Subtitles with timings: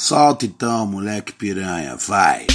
[0.00, 2.46] Solta então, moleque piranha, vai.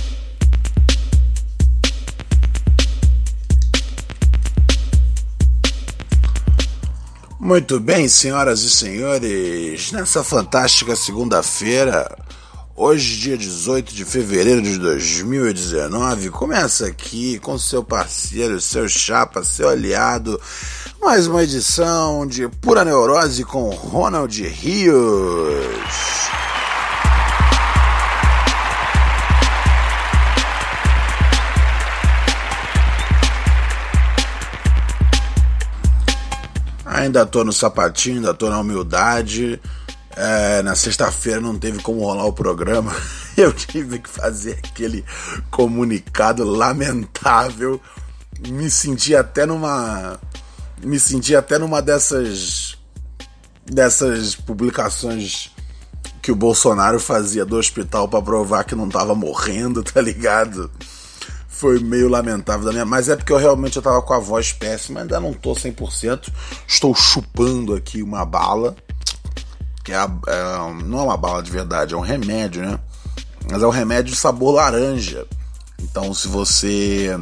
[7.37, 12.17] Muito bem, senhoras e senhores, nessa fantástica segunda-feira,
[12.77, 19.67] hoje, dia 18 de fevereiro de 2019, começa aqui com seu parceiro, seu chapa, seu
[19.67, 20.39] aliado,
[21.01, 26.23] mais uma edição de Pura Neurose com Ronald Rios.
[36.94, 39.60] Ainda tô no sapatinho, ainda tô na humildade.
[40.16, 42.96] É, na sexta-feira não teve como rolar o programa.
[43.36, 45.04] Eu tive que fazer aquele
[45.49, 47.82] comunicado lamentável.
[48.48, 50.20] Me senti até numa.
[50.84, 52.77] Me senti até numa dessas.
[53.66, 55.52] dessas publicações
[56.21, 60.70] que o Bolsonaro fazia do hospital para provar que não tava morrendo, tá ligado?
[61.54, 64.51] Foi meio lamentável da minha, mas é porque eu realmente eu tava com a voz
[64.51, 66.29] péssima, ainda não tô 100%.
[66.68, 68.75] Estou chupando aqui uma bala,
[69.84, 72.79] que é, é, não é uma bala de verdade, é um remédio, né?
[73.50, 75.28] Mas é um remédio de sabor laranja.
[75.79, 77.16] Então, se você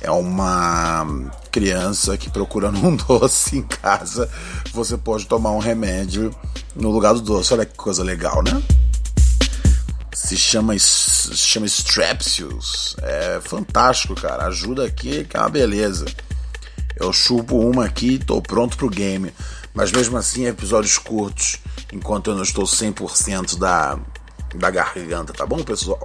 [0.00, 1.04] é uma
[1.50, 4.30] criança que procurando um doce em casa,
[4.72, 6.32] você pode tomar um remédio
[6.76, 7.52] no lugar do doce.
[7.52, 8.62] Olha que coisa legal, né?
[10.22, 12.94] Se chama, se chama Strepsils.
[12.98, 14.46] É fantástico, cara.
[14.46, 16.04] Ajuda aqui que é uma beleza.
[16.94, 19.32] Eu chupo uma aqui e tô pronto pro game.
[19.72, 21.56] Mas mesmo assim, episódios curtos,
[21.90, 23.98] enquanto eu não estou 100% da,
[24.54, 26.02] da garganta, tá bom, pessoal?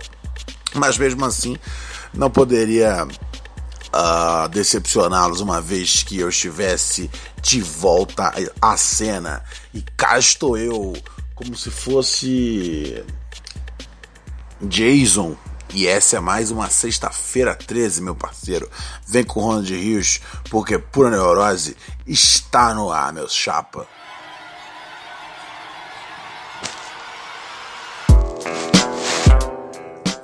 [0.73, 1.57] Mas mesmo assim,
[2.13, 9.43] não poderia uh, decepcioná-los uma vez que eu estivesse de volta à cena.
[9.73, 10.93] E cá estou eu,
[11.35, 13.03] como se fosse
[14.61, 15.35] Jason.
[15.73, 18.69] E essa é mais uma sexta-feira 13, meu parceiro.
[19.05, 23.87] Vem com o Ronald Rios, porque Pura Neurose está no ar, meu chapa.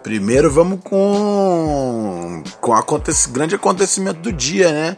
[0.04, 4.98] Primeiro vamos com com o grande acontecimento do dia, né?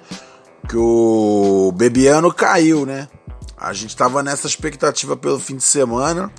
[0.68, 3.08] Que o Bebiano caiu, né?
[3.58, 6.32] A gente tava nessa expectativa pelo fim de semana.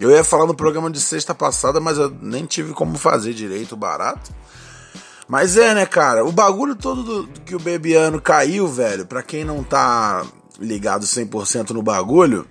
[0.00, 3.76] Eu ia falar no programa de sexta passada, mas eu nem tive como fazer direito
[3.76, 4.32] barato.
[5.28, 6.24] Mas é, né, cara?
[6.24, 10.24] O bagulho todo do, do que o Bebiano caiu, velho, pra quem não tá
[10.58, 12.46] ligado 100% no bagulho,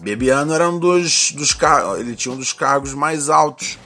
[0.00, 1.56] Bebiano era um dos, dos
[1.98, 3.78] ele tinha um dos cargos mais altos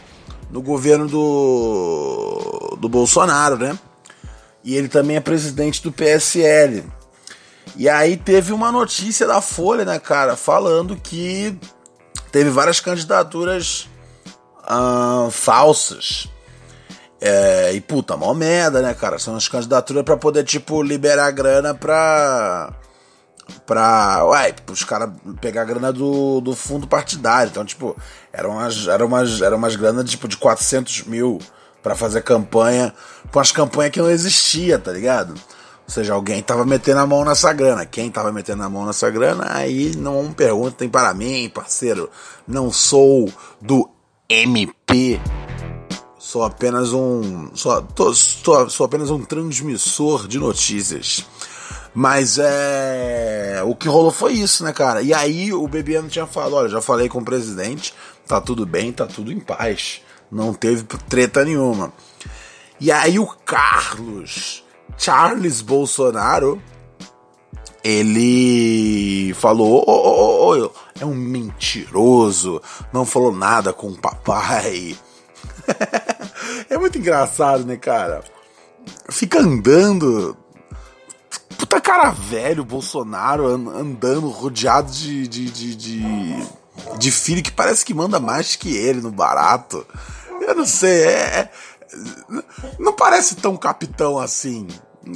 [0.49, 3.77] no governo do, do Bolsonaro, né?
[4.63, 6.85] E ele também é presidente do PSL.
[7.77, 11.59] E aí teve uma notícia da Folha, né, cara, falando que
[12.35, 13.89] teve várias candidaturas
[14.65, 16.29] uh, falsas.
[17.21, 19.21] É, e puta, mó merda, né, cara?
[19.21, 22.73] São as candidaturas para poder, tipo, liberar grana pra.
[23.65, 24.25] pra.
[24.27, 27.51] Ué, os caras pegar a grana do, do fundo partidário.
[27.51, 27.97] Então, tipo,
[28.33, 31.39] eram umas, eram umas, eram umas granas tipo, de 400 mil
[31.85, 32.93] para fazer campanha.
[33.31, 35.35] Com as campanhas que não existia, tá ligado?
[35.87, 37.85] Ou seja, alguém estava metendo a mão nessa grana.
[37.85, 42.11] Quem estava metendo a mão nessa grana, aí não perguntem para mim, parceiro.
[42.49, 43.31] Não sou
[43.61, 43.89] do
[44.29, 45.21] MP.
[46.19, 47.55] Sou apenas um.
[47.55, 48.13] Sou, tô,
[48.43, 51.25] tô, sou apenas um transmissor de notícias.
[51.95, 53.63] Mas é.
[53.65, 55.03] O que rolou foi isso, né, cara?
[55.03, 57.95] E aí o Bebiano tinha falado: olha, já falei com o presidente,
[58.27, 60.01] tá tudo bem, tá tudo em paz.
[60.33, 61.93] Não teve treta nenhuma.
[62.81, 64.64] E aí o Carlos
[64.97, 66.61] Charles Bolsonaro
[67.85, 74.97] ele falou: oh, oh, oh, é um mentiroso, não falou nada com o papai.
[76.71, 78.25] é muito engraçado, né, cara?
[79.11, 80.35] Fica andando.
[81.59, 86.47] Puta cara velho, Bolsonaro andando rodeado de, de, de, de,
[86.99, 89.87] de filho que parece que manda mais que ele no barato.
[90.41, 91.51] Eu não sei, é, é
[92.79, 94.67] não parece tão capitão assim.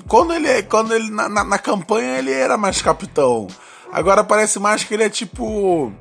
[0.07, 3.47] Quando ele, quando ele na, na, na, campanha ele era mais capitão.
[3.91, 5.93] Agora parece mais que ele é tipo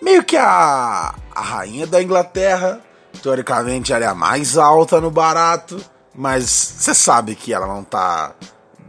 [0.00, 2.80] meio que a, a rainha da Inglaterra
[3.22, 5.80] teoricamente ela é a mais alta no barato,
[6.14, 6.44] mas
[6.78, 8.32] você sabe que ela não tá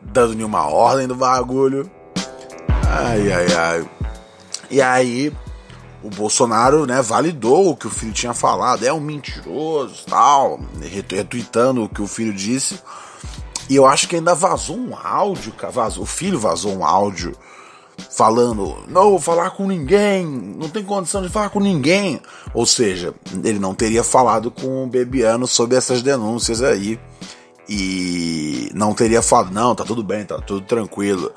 [0.04, 1.90] dando nenhuma ordem do bagulho.
[2.88, 3.90] Ai, ai, ai.
[4.70, 5.36] E aí,
[6.06, 11.84] o Bolsonaro, né, validou o que o filho tinha falado, é um mentiroso, tal, retweetando
[11.84, 12.80] o que o filho disse.
[13.68, 17.36] E eu acho que ainda vazou um áudio, vazou, o filho vazou um áudio
[18.12, 22.22] falando, não vou falar com ninguém, não tem condição de falar com ninguém.
[22.54, 27.00] Ou seja, ele não teria falado com o Bebiano sobre essas denúncias aí.
[27.68, 31.32] E não teria falado, não, tá tudo bem, tá tudo tranquilo.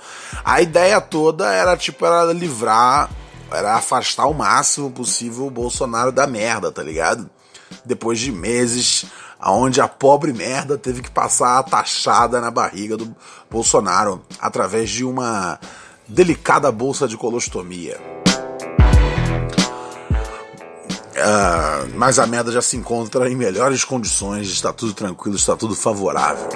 [0.44, 3.08] A ideia toda era, tipo, era livrar,
[3.50, 7.28] era afastar o máximo possível o Bolsonaro da merda, tá ligado?
[7.84, 9.06] Depois de meses
[9.40, 13.14] aonde a pobre merda teve que passar a taxada na barriga do
[13.50, 15.58] Bolsonaro através de uma
[16.06, 17.98] delicada bolsa de colostomia.
[21.18, 25.74] Uh, mas a merda já se encontra em melhores condições, está tudo tranquilo, está tudo
[25.74, 26.48] favorável.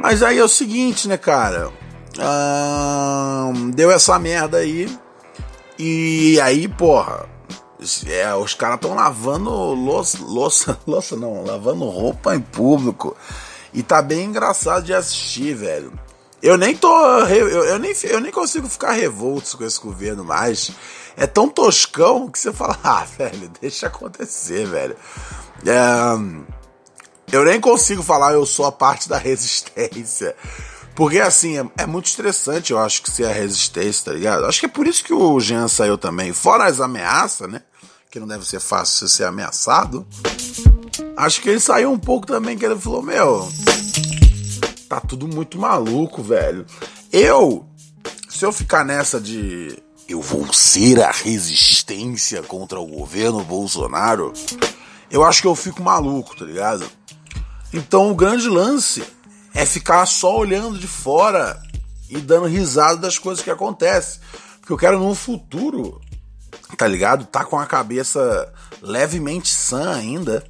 [0.00, 1.68] Mas aí é o seguinte, né, cara?
[2.16, 4.88] Uh, deu essa merda aí.
[5.78, 7.28] E aí, porra,
[8.06, 13.16] é, os caras estão lavando louça, louça, louça não, lavando roupa em público.
[13.72, 15.92] E tá bem engraçado de assistir, velho.
[16.42, 16.88] Eu nem tô.
[17.26, 20.72] Eu, eu, nem, eu nem consigo ficar revolto com esse governo mais.
[21.16, 24.96] É tão toscão que você fala, ah, velho, deixa acontecer, velho.
[25.66, 25.76] É,
[27.30, 30.34] eu nem consigo falar eu sou a parte da resistência.
[30.98, 34.44] Porque assim, é, é, muito estressante, eu acho, que ser a resistência, tá ligado?
[34.46, 36.32] Acho que é por isso que o Jean saiu também.
[36.32, 37.62] Fora as ameaças, né?
[38.10, 40.04] Que não deve ser fácil ser ameaçado.
[41.16, 43.48] Acho que ele saiu um pouco também, que ele falou, meu
[44.88, 46.66] tá tudo muito maluco, velho.
[47.12, 47.64] Eu,
[48.28, 49.78] se eu ficar nessa de
[50.08, 54.32] eu vou ser a resistência contra o governo Bolsonaro,
[55.08, 56.90] eu acho que eu fico maluco, tá ligado?
[57.72, 59.04] Então o grande lance
[59.58, 61.60] é ficar só olhando de fora
[62.08, 64.20] e dando risada das coisas que acontecem.
[64.60, 66.00] Porque eu quero no futuro,
[66.76, 67.26] tá ligado?
[67.26, 70.46] Tá com a cabeça levemente sã ainda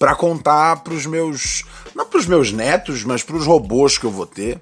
[0.00, 1.62] para contar pros meus
[1.94, 4.60] não para os meus netos, mas para os robôs que eu vou ter.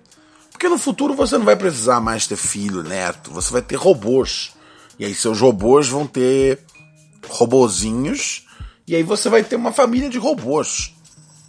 [0.51, 4.53] Porque no futuro você não vai precisar mais ter filho, neto, você vai ter robôs.
[4.99, 6.61] E aí seus robôs vão ter
[7.27, 8.47] robozinhos,
[8.87, 10.95] e aí você vai ter uma família de robôs.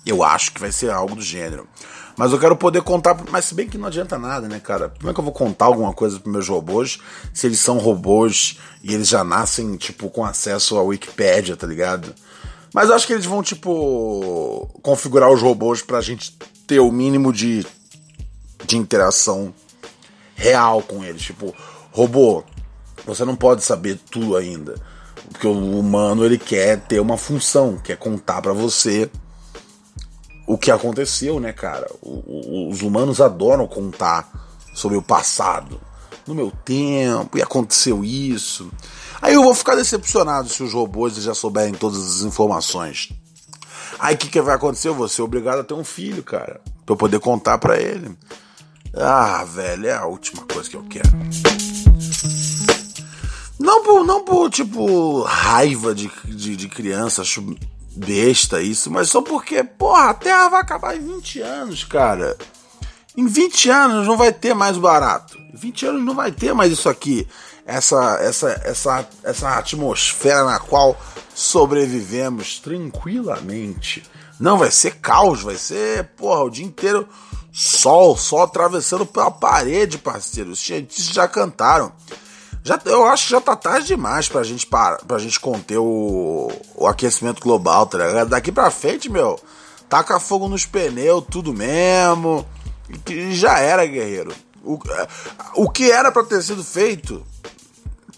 [0.06, 1.68] Eu acho que vai ser algo do gênero.
[2.16, 4.94] Mas eu quero poder contar, mas se bem que não adianta nada, né, cara?
[5.00, 7.00] Como é que eu vou contar alguma coisa para meus robôs
[7.34, 12.14] se eles são robôs e eles já nascem, tipo, com acesso à Wikipédia, tá ligado?
[12.74, 16.38] Mas eu acho que eles vão, tipo, configurar os robôs pra gente
[16.68, 17.66] ter o mínimo de,
[18.66, 19.54] de interação
[20.36, 21.22] real com eles.
[21.22, 21.54] Tipo,
[21.92, 22.44] robô,
[23.06, 24.76] você não pode saber tudo ainda.
[25.30, 29.10] Porque o humano, ele quer ter uma função, quer contar para você
[30.46, 31.90] o que aconteceu, né, cara?
[32.02, 34.30] O, o, os humanos adoram contar
[34.74, 35.80] sobre o passado.
[36.26, 38.72] No meu tempo, e aconteceu isso.
[39.22, 43.10] Aí eu vou ficar decepcionado se os robôs já souberem todas as informações.
[44.00, 44.88] Aí o que, que vai acontecer?
[44.88, 46.62] Eu vou ser obrigado a ter um filho, cara.
[46.86, 48.18] Pra eu poder contar para ele.
[48.94, 51.10] Ah, velho, é a última coisa que eu quero.
[53.60, 57.56] Não por, não por tipo, raiva de, de, de criança, acho
[57.96, 62.38] besta isso, mas só porque, porra, a Terra vai acabar em 20 anos, cara.
[63.16, 65.38] Em 20 anos não vai ter mais barato.
[65.38, 67.28] Em 20 anos não vai ter mais isso aqui
[67.66, 71.00] essa, essa, essa, essa atmosfera na qual
[71.34, 74.04] sobrevivemos tranquilamente.
[74.40, 77.08] Não vai ser caos, vai ser, porra, o dia inteiro
[77.52, 80.52] sol, sol atravessando pela parede, parceiro.
[80.52, 81.92] Os cientistas já cantaram.
[82.64, 86.52] Já, eu acho que já tá tarde demais pra gente, para, pra gente conter o,
[86.76, 88.30] o aquecimento global, tá ligado?
[88.30, 89.40] Daqui pra frente, meu,
[89.90, 92.46] taca fogo nos pneus, tudo mesmo.
[93.10, 94.34] E já era, guerreiro.
[94.64, 94.80] O,
[95.56, 97.24] o que era para ter sido feito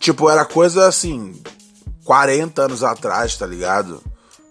[0.06, 1.42] Tipo, era coisa assim,
[2.04, 4.04] 40 anos atrás, tá ligado?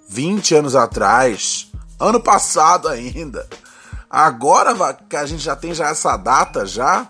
[0.08, 3.48] 20 anos atrás, ano passado ainda.
[4.10, 7.08] Agora que a gente já tem já essa data já,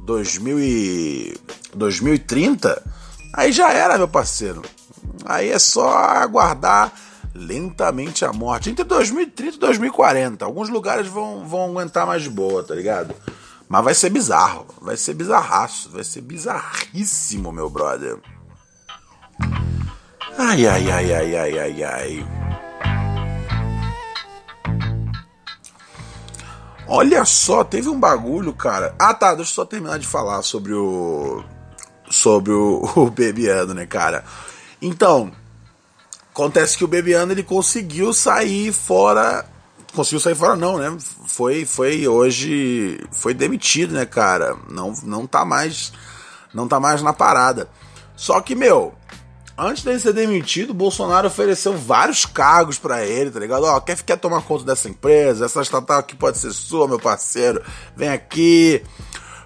[0.00, 1.40] 2000 e
[1.74, 2.82] 2030,
[3.34, 4.62] aí já era, meu parceiro.
[5.24, 6.92] Aí é só aguardar
[7.34, 8.70] lentamente a morte.
[8.70, 10.44] Entre 2030 e 2040.
[10.44, 13.14] Alguns lugares vão, vão aguentar mais de boa, tá ligado?
[13.68, 18.18] Mas vai ser bizarro, vai ser bizarraço, vai ser bizarríssimo, meu brother.
[20.36, 22.26] Ai, ai, ai, ai, ai, ai, ai.
[26.88, 28.96] Olha só, teve um bagulho, cara.
[28.98, 31.44] Ah, tá, deixa eu só terminar de falar sobre o.
[32.10, 34.24] Sobre o, o Bebiano, né, cara?
[34.82, 35.32] Então,
[36.32, 39.44] Acontece que o Bebiano ele conseguiu sair fora.
[39.94, 40.96] Conseguiu sair fora, não, né?
[41.26, 43.00] Foi, foi hoje.
[43.10, 44.56] Foi demitido, né, cara?
[44.70, 45.92] Não, não tá mais.
[46.54, 47.68] Não tá mais na parada.
[48.16, 48.94] Só que, meu,
[49.58, 53.64] antes dele ser demitido, o Bolsonaro ofereceu vários cargos para ele, tá ligado?
[53.64, 55.46] Ó, quer, quer tomar conta dessa empresa?
[55.46, 57.62] Essa estatal aqui pode ser sua, meu parceiro.
[57.96, 58.82] Vem aqui.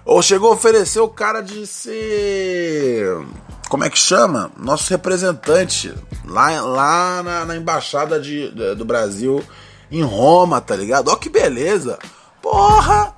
[0.05, 3.25] Ou chegou a oferecer o cara de ser.
[3.67, 4.51] Como é que chama?
[4.55, 5.91] Nosso representante
[6.23, 9.43] lá, lá na, na embaixada de, de, do Brasil
[9.91, 11.09] em Roma, tá ligado?
[11.09, 11.97] Ó que beleza!
[12.39, 13.15] Porra!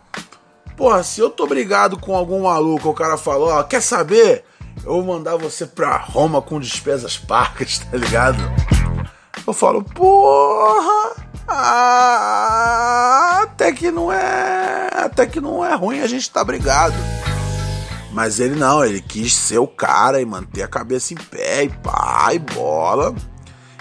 [0.77, 4.45] Porra, se eu tô brigado com algum maluco, o cara falou, ó, quer saber?
[4.85, 8.37] Eu vou mandar você pra Roma com despesas parcas, tá ligado?
[9.45, 11.26] Eu falo, porra!
[11.47, 14.89] Ah, até que não é.
[14.93, 16.95] Até que não é ruim a gente tá brigado.
[18.11, 21.69] Mas ele não, ele quis ser o cara e manter a cabeça em pé e
[21.69, 23.15] pá, e bola.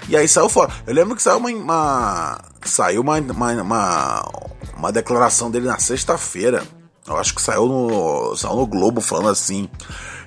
[0.07, 0.71] E aí saiu fora.
[0.85, 1.49] Eu lembro que saiu uma.
[1.49, 4.31] uma saiu uma, uma, uma,
[4.77, 6.63] uma declaração dele na sexta-feira.
[7.05, 9.69] Eu acho que saiu no, saiu no Globo falando assim.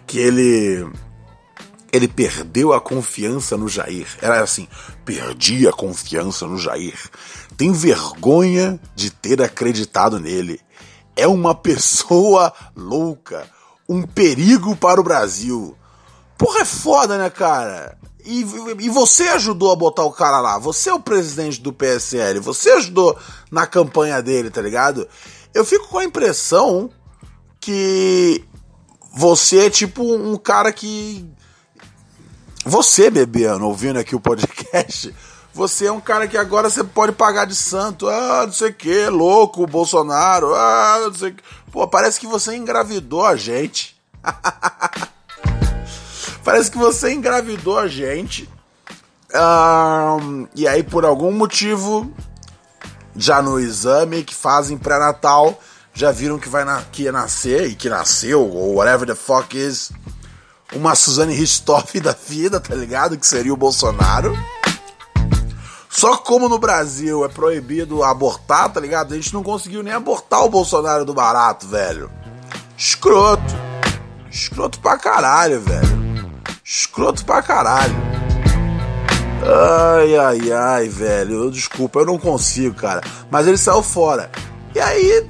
[0.07, 0.91] Que ele
[1.93, 4.07] ele perdeu a confiança no Jair.
[4.21, 4.69] Era assim:
[5.05, 6.99] perdi a confiança no Jair.
[7.57, 10.61] Tenho vergonha de ter acreditado nele.
[11.17, 13.47] É uma pessoa louca.
[13.89, 15.77] Um perigo para o Brasil.
[16.39, 17.99] Porra, é foda, né, cara?
[18.25, 18.47] E,
[18.79, 20.59] e você ajudou a botar o cara lá.
[20.59, 22.39] Você é o presidente do PSL.
[22.41, 23.19] Você ajudou
[23.51, 25.09] na campanha dele, tá ligado?
[25.53, 26.91] Eu fico com a impressão
[27.59, 28.45] que
[29.13, 31.29] você é tipo um cara que
[32.65, 35.15] você, Bebiano, ouvindo aqui o podcast,
[35.53, 38.09] você é um cara que agora você pode pagar de santo.
[38.09, 40.55] Ah, não sei o que, louco, Bolsonaro.
[40.55, 41.43] Ah, não sei o que.
[41.73, 43.99] Pô, parece que você engravidou a gente.
[46.45, 48.49] parece que você engravidou a gente.
[50.55, 52.13] e aí, por algum motivo,
[53.17, 55.59] já no exame que fazem pré-natal,
[55.95, 59.57] já viram que, vai na, que ia nascer e que nasceu, ou whatever the fuck
[59.57, 59.91] is
[60.75, 63.19] uma Suzane Ristoff da vida, tá ligado?
[63.19, 64.37] Que seria o Bolsonaro.
[65.89, 69.13] Só como no Brasil é proibido abortar, tá ligado?
[69.13, 72.11] A gente não conseguiu nem abortar o Bolsonaro do barato, velho.
[72.77, 73.43] Escroto.
[74.31, 76.33] Escroto pra caralho, velho.
[76.65, 77.95] Escroto pra caralho.
[79.43, 81.51] Ai, ai, ai, velho.
[81.51, 83.01] Desculpa, eu não consigo, cara.
[83.31, 84.31] Mas ele saiu fora.
[84.75, 85.29] E aí,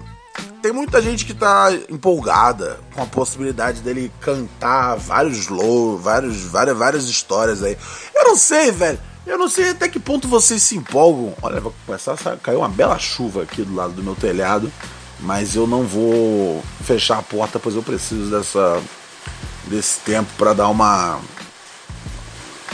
[0.61, 6.77] tem muita gente que tá empolgada com a possibilidade dele cantar vários low, vários, várias,
[6.77, 7.77] várias histórias aí.
[8.15, 8.99] Eu não sei, velho.
[9.27, 11.35] Eu não sei até que ponto vocês se empolgam.
[11.43, 14.73] Olha, vai começar a cair uma bela chuva aqui do lado do meu telhado,
[15.21, 18.81] mas eu não vou fechar a porta, pois eu preciso dessa
[19.67, 21.21] desse tempo para dar uma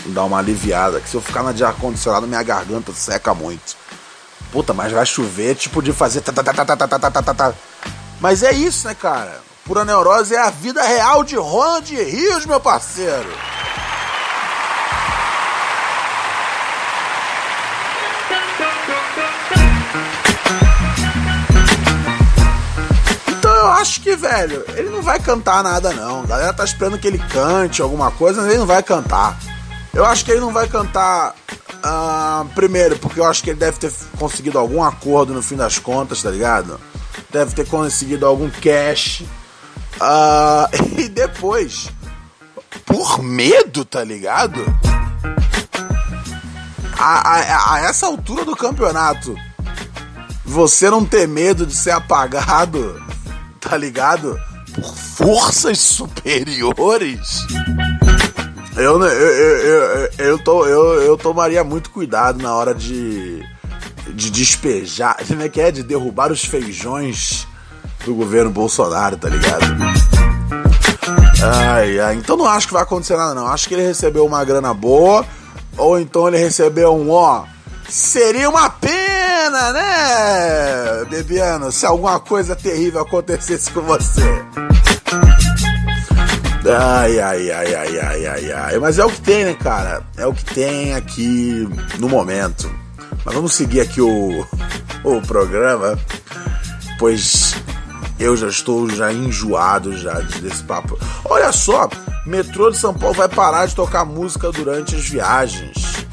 [0.06, 1.00] dar uma aliviada.
[1.00, 3.76] Que se eu ficar na de ar condicionado, minha garganta seca muito.
[4.52, 6.22] Puta, mas vai chover, tipo de fazer.
[8.20, 9.40] Mas é isso, né, cara?
[9.64, 13.28] Pura neurose é a vida real de Ronald Rios, meu parceiro.
[23.38, 26.22] Então eu acho que, velho, ele não vai cantar nada, não.
[26.22, 29.36] A galera tá esperando que ele cante alguma coisa, mas ele não vai cantar.
[29.92, 31.34] Eu acho que ele não vai cantar
[31.86, 35.78] Uh, primeiro, porque eu acho que ele deve ter conseguido algum acordo no fim das
[35.78, 36.80] contas, tá ligado?
[37.30, 39.22] Deve ter conseguido algum cash.
[39.96, 40.68] Uh,
[41.00, 41.88] e depois,
[42.84, 44.64] por medo, tá ligado?
[46.98, 49.36] A, a, a, essa altura do campeonato,
[50.44, 53.02] você não ter medo de ser apagado,
[53.60, 54.38] tá ligado?
[54.74, 57.46] Por forças superiores.
[58.76, 63.42] Eu, eu, eu, eu, tô, eu, eu tomaria muito cuidado na hora de,
[64.14, 65.70] de despejar, como é que é?
[65.70, 67.46] De derrubar os feijões
[68.04, 69.66] do governo Bolsonaro, tá ligado?
[71.42, 73.46] Ai, ai, então não acho que vai acontecer nada, não.
[73.46, 75.24] Acho que ele recebeu uma grana boa,
[75.76, 77.44] ou então ele recebeu um ó.
[77.88, 84.44] Seria uma pena, né, Bebiano, se alguma coisa terrível acontecesse com você.
[86.68, 88.78] Ai, ai, ai, ai, ai, ai, ai.
[88.80, 90.02] Mas é o que tem, né, cara?
[90.16, 91.68] É o que tem aqui
[92.00, 92.68] no momento.
[93.26, 94.46] Mas vamos seguir aqui o,
[95.02, 95.98] o programa,
[96.96, 97.56] pois
[98.20, 100.96] eu já estou já enjoado já desse papo.
[101.24, 101.90] Olha só,
[102.24, 106.06] metrô de São Paulo vai parar de tocar música durante as viagens.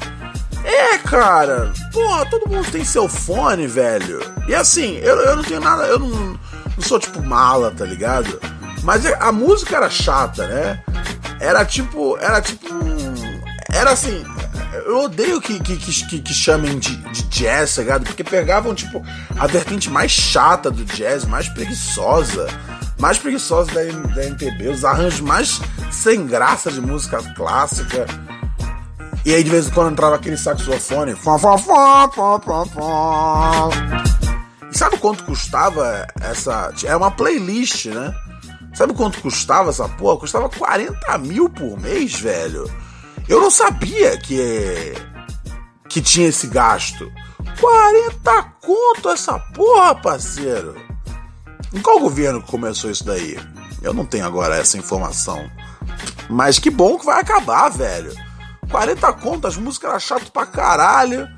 [0.64, 1.72] É, cara.
[1.92, 4.18] Porra, todo mundo tem seu fone, velho.
[4.48, 8.40] E assim, eu, eu não tenho nada, eu não, não sou tipo mala, tá ligado?
[8.82, 10.82] Mas a música era chata, né?
[11.38, 12.18] Era tipo.
[12.18, 12.68] Era tipo.
[13.72, 14.24] Era assim.
[14.86, 18.04] Eu odeio que, que, que, que chamem de, de jazz, tá ligado?
[18.04, 19.04] Porque pegavam, tipo,
[19.38, 22.46] a vertente mais chata do jazz, mais preguiçosa.
[22.98, 28.06] Mais preguiçosa da, da MPB, os arranjos mais sem graça de música clássica.
[29.24, 31.14] E aí de vez em quando entrava aquele saxofone.
[34.70, 36.72] E sabe quanto custava essa.
[36.84, 38.14] É uma playlist, né?
[38.74, 40.18] Sabe quanto custava essa porra?
[40.18, 42.68] Custava 40 mil por mês, velho.
[43.28, 44.94] Eu não sabia que.
[45.88, 47.10] que tinha esse gasto.
[47.60, 50.74] 40 conto essa porra, parceiro.
[51.72, 53.38] Em qual governo começou isso daí?
[53.82, 55.50] Eu não tenho agora essa informação.
[56.28, 58.14] Mas que bom que vai acabar, velho.
[58.70, 61.28] 40 conto, as músicas eram chato pra caralho.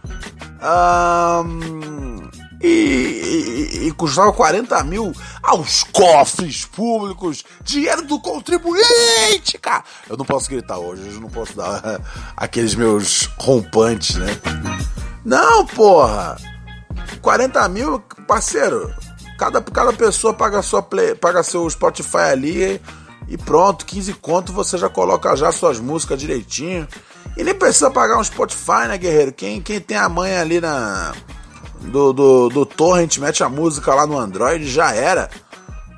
[0.63, 2.31] Um,
[2.63, 5.13] e, e, e, custava 40 mil
[5.47, 9.85] aos cofres públicos, dinheiro do contribuinte, cara.
[10.09, 12.01] Eu não posso gritar hoje, eu não posso dar
[12.37, 14.27] aqueles meus rompantes, né?
[15.25, 16.37] Não, porra!
[17.23, 18.93] 40 mil, parceiro.
[19.39, 22.81] Cada, cada pessoa paga, sua play, paga seu Spotify ali
[23.29, 26.89] e pronto, 15 conto você já coloca já suas músicas direitinho.
[27.37, 29.33] E nem precisa pagar um Spotify, né, guerreiro?
[29.33, 31.13] Quem, quem tem a mãe ali na
[31.91, 35.31] do, do, do torrent, mete a música lá no Android, já era.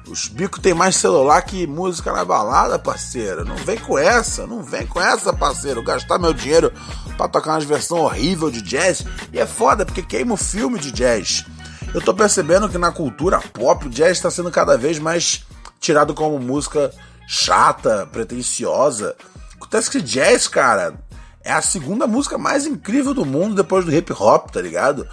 [0.06, 3.44] Os bicos tem mais celular que música na balada, parceiro.
[3.44, 5.82] Não vem com essa, não vem com essa, parceiro.
[5.82, 6.72] Gastar meu dinheiro
[7.16, 9.04] pra tocar umas versões horrível de jazz.
[9.32, 11.44] E é foda, porque queima o filme de jazz.
[11.92, 15.44] Eu tô percebendo que na cultura pop o jazz está sendo cada vez mais
[15.78, 16.90] tirado como música
[17.26, 19.14] chata, pretensiosa.
[19.56, 20.94] Acontece que jazz, cara,
[21.44, 25.06] é a segunda música mais incrível do mundo depois do hip hop, tá ligado?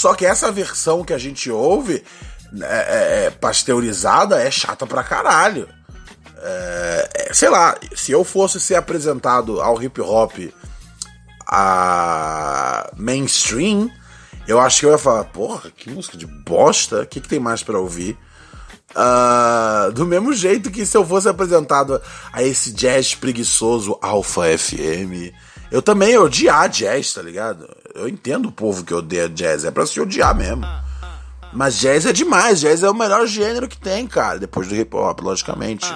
[0.00, 2.02] Só que essa versão que a gente ouve,
[2.50, 5.68] né, é, é, pasteurizada, é chata pra caralho.
[6.38, 10.32] É, é, sei lá, se eu fosse ser apresentado ao hip hop
[11.46, 13.90] a mainstream,
[14.48, 17.38] eu acho que eu ia falar, porra, que música de bosta, o que, que tem
[17.38, 18.16] mais para ouvir?
[18.92, 22.00] Uh, do mesmo jeito que se eu fosse apresentado
[22.32, 25.30] a esse jazz preguiçoso Alpha FM,
[25.70, 27.68] eu também ia odiar jazz, tá ligado?
[27.94, 30.64] Eu entendo o povo que odeia jazz, é pra se odiar mesmo.
[31.52, 34.94] Mas jazz é demais, jazz é o melhor gênero que tem, cara, depois do hip
[34.94, 35.86] hop, logicamente.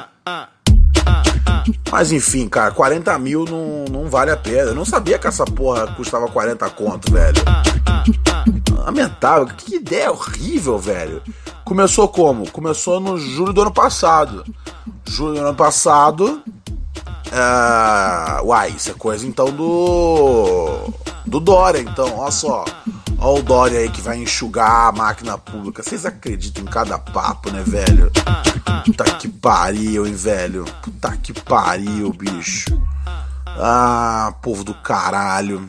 [1.91, 4.71] Mas enfim, cara, 40 mil não, não vale a pena.
[4.71, 7.43] Eu não sabia que essa porra custava 40 conto, velho.
[8.77, 11.23] Lamentável, que ideia horrível, velho.
[11.65, 12.51] Começou como?
[12.51, 14.45] Começou no julho do ano passado.
[15.07, 16.43] Julho do ano passado,
[17.27, 20.93] Uh, uai, isso é coisa então do.
[21.27, 22.65] do Dória, então, olha só.
[23.19, 25.83] Olha o Dória aí que vai enxugar a máquina pública.
[25.83, 28.11] Vocês acreditam em cada papo, né, velho?
[28.85, 30.65] Puta que pariu, hein, velho?
[30.83, 32.67] Puta que pariu, bicho.
[33.47, 35.69] Ah, povo do caralho.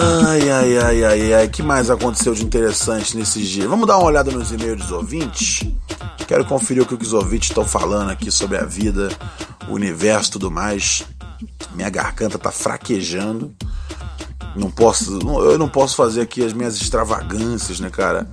[0.00, 1.48] Ai, ai, ai, ai, ai.
[1.48, 3.66] Que mais aconteceu de interessante nesses dias?
[3.66, 5.66] Vamos dar uma olhada nos e-mails dos ouvintes?
[6.28, 9.08] Quero conferir o que os ouvintes estão falando aqui sobre a vida,
[9.66, 11.04] o universo tudo mais.
[11.74, 13.52] Minha garganta tá fraquejando.
[14.58, 18.28] Não posso, eu não posso fazer aqui as minhas extravagâncias, né, cara?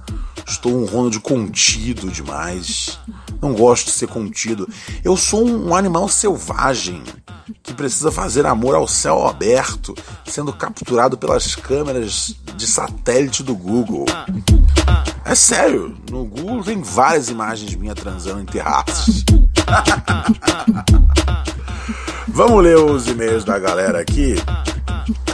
[0.47, 2.99] Estou um Ronald contido demais.
[3.41, 4.67] Não gosto de ser contido.
[5.03, 7.03] Eu sou um animal selvagem
[7.61, 9.93] que precisa fazer amor ao céu aberto,
[10.25, 14.05] sendo capturado pelas câmeras de satélite do Google.
[15.23, 19.23] É sério, no Google tem várias imagens minhas transando em terraços.
[22.27, 24.35] Vamos ler os e-mails da galera aqui.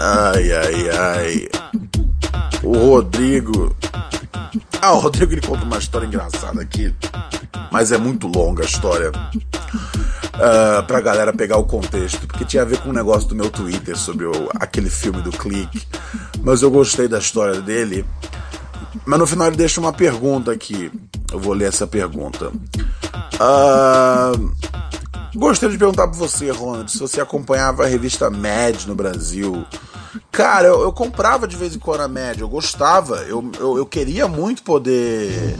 [0.03, 1.49] Ai, ai, ai.
[2.63, 3.75] O Rodrigo.
[4.81, 6.93] Ah, o Rodrigo ele conta uma história engraçada aqui.
[7.71, 9.11] Mas é muito longa a história.
[9.11, 13.49] Uh, pra galera pegar o contexto, porque tinha a ver com um negócio do meu
[13.49, 15.87] Twitter sobre o, aquele filme do clique.
[16.41, 18.03] Mas eu gostei da história dele
[19.05, 20.91] mas no final ele deixa uma pergunta aqui.
[21.31, 22.51] Eu vou ler essa pergunta.
[23.39, 24.51] Uh,
[25.35, 29.65] gostaria de perguntar pra você, Ronald, se você acompanhava a revista Mad no Brasil.
[30.31, 33.85] Cara, eu, eu comprava de vez em quando a Mad, eu gostava, eu, eu, eu
[33.85, 35.55] queria muito poder.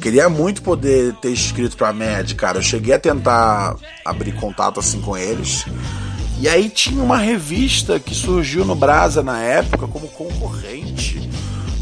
[0.00, 2.58] Queria muito poder ter escrito pra Mad, cara.
[2.58, 5.64] Eu cheguei a tentar abrir contato assim com eles.
[6.40, 11.30] E aí tinha uma revista que surgiu no Brasa na época como concorrente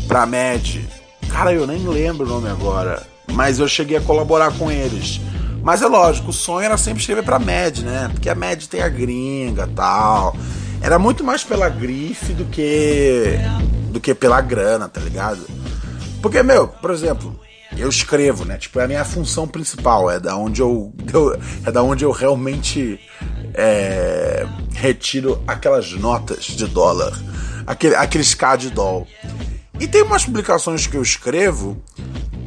[0.06, 0.86] pra Med.
[1.28, 3.02] Cara, eu nem lembro o nome agora,
[3.32, 5.20] mas eu cheguei a colaborar com eles.
[5.62, 8.10] Mas é lógico, o sonho era sempre escrever pra Med, né?
[8.12, 10.36] Porque a Med tem a gringa tal.
[10.80, 13.38] Era muito mais pela grife do que
[13.92, 15.46] do que pela grana, tá ligado?
[16.20, 17.38] Porque, meu, por exemplo,
[17.76, 18.56] eu escrevo, né?
[18.56, 22.10] Tipo, é a minha função principal, é da onde eu, eu é da onde eu
[22.10, 22.98] realmente
[23.54, 27.12] é, retiro aquelas notas de dólar,
[27.66, 29.06] aquele, aqueles K de dólar.
[29.78, 31.82] E tem umas publicações que eu escrevo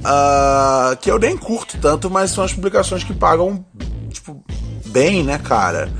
[0.05, 3.65] uh, que eu nem curto tanto, mas são as publicações que pagam,
[4.09, 4.43] tipo,
[4.85, 5.91] bem, né, cara?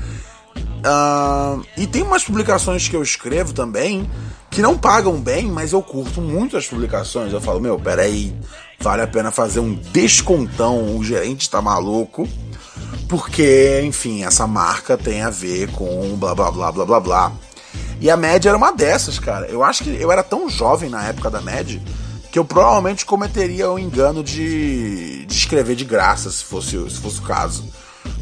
[0.78, 4.08] Uh, e tem umas publicações que eu escrevo também
[4.50, 7.32] que não pagam bem, mas eu curto muito as publicações.
[7.32, 8.34] Eu falo, meu, peraí,
[8.80, 12.26] vale a pena fazer um descontão, o gerente tá maluco.
[13.08, 17.32] Porque, enfim, essa marca tem a ver com blá blá blá blá blá blá.
[18.00, 19.46] E a média era uma dessas, cara.
[19.46, 21.80] Eu acho que eu era tão jovem na época da média
[22.36, 27.18] que eu provavelmente cometeria o engano de, de escrever de graça, se fosse, se fosse
[27.18, 27.64] o caso.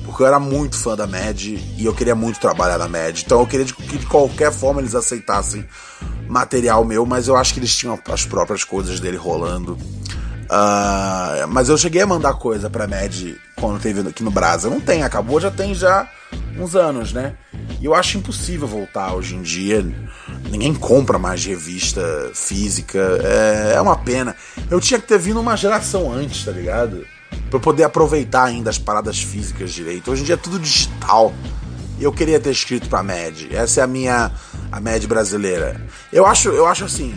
[0.05, 3.21] Porque eu era muito fã da Mad e eu queria muito trabalhar na Mad.
[3.21, 5.67] Então eu queria que de qualquer forma eles aceitassem
[6.29, 9.77] material meu, mas eu acho que eles tinham as próprias coisas dele rolando.
[10.55, 14.71] Uh, mas eu cheguei a mandar coisa pra Mad quando teve aqui no Brasa.
[14.71, 16.09] Não tem, acabou, já tem já
[16.57, 17.35] uns anos, né?
[17.81, 19.85] E eu acho impossível voltar hoje em dia.
[20.49, 22.01] Ninguém compra mais revista
[22.35, 23.01] física.
[23.25, 24.37] É, é uma pena.
[24.71, 27.05] Eu tinha que ter vindo uma geração antes, tá ligado?
[27.51, 30.13] Pra eu poder aproveitar ainda as paradas físicas direito.
[30.13, 31.35] Hoje em dia é tudo digital.
[32.01, 33.49] Eu queria ter escrito pra MED.
[33.55, 34.31] Essa é a minha
[34.71, 35.81] a MED brasileira.
[36.13, 37.13] Eu acho, eu acho assim.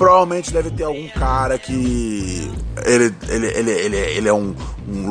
[0.00, 2.50] Provavelmente deve ter algum cara que.
[2.86, 4.56] Ele, ele, ele, ele, ele é um,
[4.88, 5.10] um,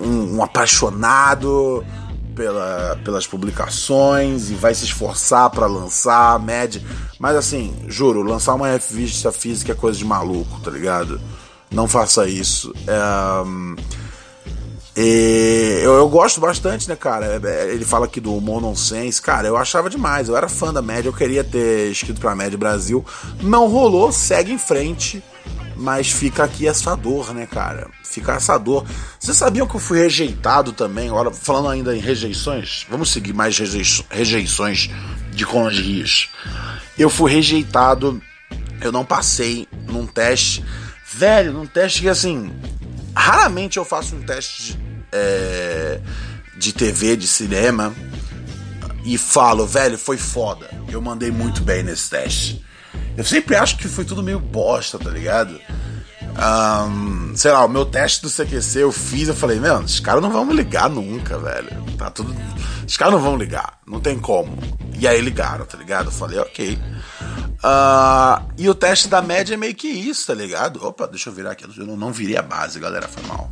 [0.00, 1.84] um, um apaixonado
[2.32, 6.86] pela, pelas publicações e vai se esforçar para lançar, mede.
[7.18, 11.20] Mas assim, juro, lançar uma revista física é coisa de maluco, tá ligado?
[11.68, 12.72] Não faça isso.
[12.86, 13.76] É,
[14.98, 17.26] eu, eu, gosto bastante, né, cara?
[17.26, 19.20] É, é, ele fala aqui do humor nonsense.
[19.20, 20.28] Cara, eu achava demais.
[20.28, 23.04] Eu era fã da média, eu queria ter escrito pra Média Brasil.
[23.42, 25.22] Não rolou, segue em frente.
[25.76, 27.90] Mas fica aqui essa dor, né, cara?
[28.02, 28.86] Fica essa dor.
[29.20, 31.10] Vocês sabiam que eu fui rejeitado também?
[31.10, 34.88] Agora, falando ainda em rejeições, vamos seguir mais rejeições
[35.30, 36.30] de Conde Rios.
[36.98, 38.22] Eu fui rejeitado,
[38.80, 40.64] eu não passei num teste.
[41.12, 42.50] Velho, num teste que assim.
[43.14, 44.85] Raramente eu faço um teste
[45.16, 46.00] é,
[46.56, 47.94] de TV, de cinema,
[49.04, 50.68] e falo, velho, foi foda.
[50.88, 52.64] Eu mandei muito bem nesse teste.
[53.16, 55.58] Eu sempre acho que foi tudo meio bosta, tá ligado?
[56.36, 60.20] Um, sei lá, o meu teste do CQC eu fiz, eu falei, meu, os caras
[60.20, 61.70] não vão me ligar nunca, velho.
[61.96, 62.34] Tá tudo.
[62.86, 64.58] Os caras não vão ligar, não tem como.
[64.98, 66.06] E aí ligaram, tá ligado?
[66.06, 66.78] Eu falei, ok.
[67.56, 70.84] Uh, e o teste da média é meio que isso, tá ligado?
[70.84, 71.64] Opa, deixa eu virar aqui.
[71.64, 73.50] Eu não, não virei a base, galera, foi mal.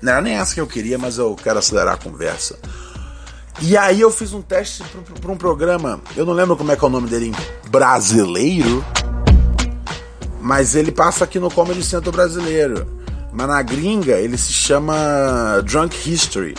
[0.00, 2.58] Não era nem essa que eu queria, mas eu quero acelerar a conversa.
[3.60, 4.84] E aí eu fiz um teste
[5.20, 8.84] para um programa, eu não lembro como é que é o nome dele em brasileiro,
[10.40, 12.86] mas ele passa aqui no Comedy Centro brasileiro.
[13.32, 16.54] Mas na gringa ele se chama Drunk History.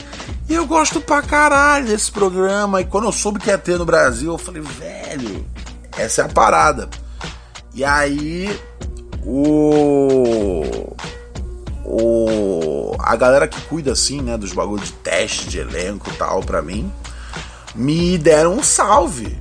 [0.49, 2.81] E eu gosto pra caralho desse programa.
[2.81, 5.45] E quando eu soube que ia ter no Brasil, eu falei, velho,
[5.97, 6.87] essa é a parada.
[7.73, 8.59] E aí
[9.25, 10.95] o
[11.89, 16.41] o, a galera que cuida assim, né, dos bagulhos de teste de elenco e tal,
[16.41, 16.91] pra mim,
[17.73, 19.39] me deram um salve.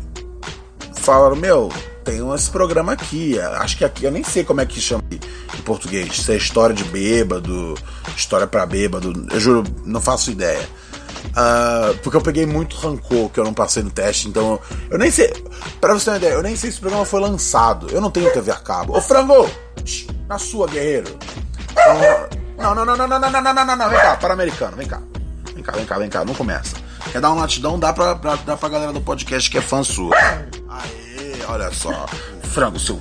[0.94, 1.72] Falaram, meu,
[2.04, 3.38] tem esse programa aqui.
[3.40, 6.20] Acho que aqui, eu nem sei como é que chama em português.
[6.20, 7.74] Se é história de bêbado,
[8.16, 10.68] história para bêbado, eu juro, não faço ideia.
[11.26, 15.10] Uh, porque eu peguei muito rancor que eu não passei no teste, então eu nem
[15.10, 15.32] sei.
[15.80, 17.88] Pra você ter uma ideia, eu nem sei se o programa foi lançado.
[17.90, 18.96] Eu não tenho TV a cabo.
[18.96, 19.50] Ô frango!
[20.28, 21.18] Na sua, guerreiro!
[21.76, 22.15] Não,
[22.74, 24.86] não, não, não, não, não, não, não, não, não, não, vem cá, para americano, vem
[24.86, 25.00] cá.
[25.54, 26.76] Vem cá, vem cá, vem cá, não começa.
[27.12, 27.78] Quer dar um latidão?
[27.78, 30.14] Dá pra, pra, dá pra galera do podcast que é fã sua.
[30.16, 32.06] Aê, olha só.
[32.42, 33.00] Frango, seu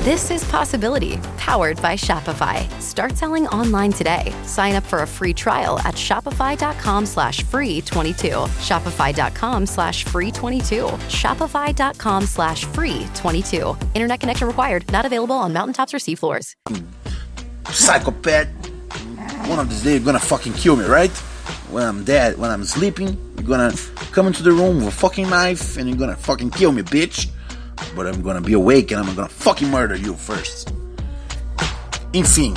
[0.00, 2.66] This is Possibility, powered by Shopify.
[2.80, 4.32] Start selling online today.
[4.44, 8.28] Sign up for a free trial at shopify.com slash free 22.
[8.28, 10.84] Shopify.com slash free 22.
[10.86, 13.76] Shopify.com slash free 22.
[13.92, 14.90] Internet connection required.
[14.90, 16.54] Not available on mountaintops or seafloors.
[17.70, 18.48] Psychopath.
[19.50, 21.10] One of these days you're gonna fucking kill me, right?
[21.68, 23.74] When I'm dead, when I'm sleeping, you're gonna
[24.12, 27.28] come into the room with a fucking knife and you're gonna fucking kill me, bitch.
[27.94, 30.68] But I'm gonna be awake and I'm gonna fucking murder you first.
[32.12, 32.54] Enfim.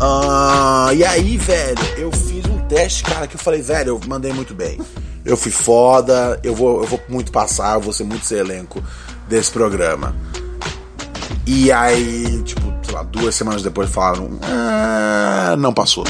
[0.00, 4.32] Ah, e aí, velho, eu fiz um teste, cara, que eu falei, velho, eu mandei
[4.32, 4.80] muito bem.
[5.24, 8.82] Eu fui foda, eu vou, eu vou muito passar, eu vou ser muito ser elenco
[9.28, 10.14] desse programa.
[11.46, 16.04] E aí, tipo, sei lá, duas semanas depois falaram, ah, não passou.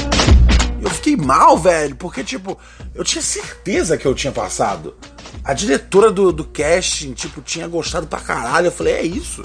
[0.81, 2.57] Eu fiquei mal, velho, porque, tipo,
[2.95, 4.95] eu tinha certeza que eu tinha passado.
[5.43, 8.67] A diretora do, do casting, tipo, tinha gostado pra caralho.
[8.67, 9.43] Eu falei, é isso.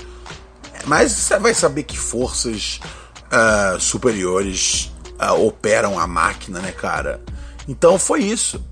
[0.85, 2.81] Mas você vai saber que forças
[3.27, 7.21] uh, superiores uh, operam a máquina, né, cara?
[7.67, 8.63] Então foi isso.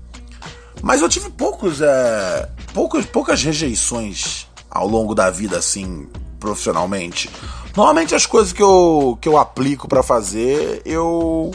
[0.81, 6.07] Mas eu tive poucos, uh, poucos, poucas rejeições ao longo da vida, assim,
[6.39, 7.29] profissionalmente.
[7.75, 11.51] Normalmente as coisas que eu, que eu aplico para fazer, eu,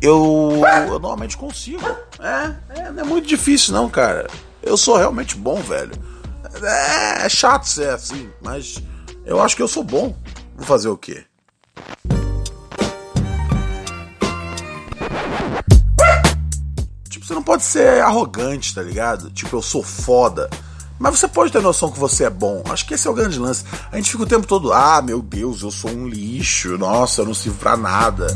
[0.00, 0.62] eu.
[0.62, 1.84] Eu normalmente consigo.
[2.20, 4.28] É, é, não é muito difícil, não, cara.
[4.68, 5.92] Eu sou realmente bom, velho.
[6.62, 8.82] É, é chato ser assim, mas
[9.24, 10.14] eu acho que eu sou bom.
[10.54, 11.24] Vou fazer o quê?
[17.08, 19.30] Tipo, você não pode ser arrogante, tá ligado?
[19.30, 20.50] Tipo, eu sou foda.
[20.98, 22.62] Mas você pode ter noção que você é bom.
[22.68, 23.64] Acho que esse é o grande lance.
[23.90, 26.76] A gente fica o tempo todo, ah, meu Deus, eu sou um lixo.
[26.76, 28.26] Nossa, eu não sirvo pra nada.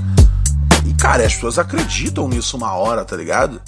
[0.87, 3.61] E, cara, as pessoas acreditam nisso uma hora, tá ligado?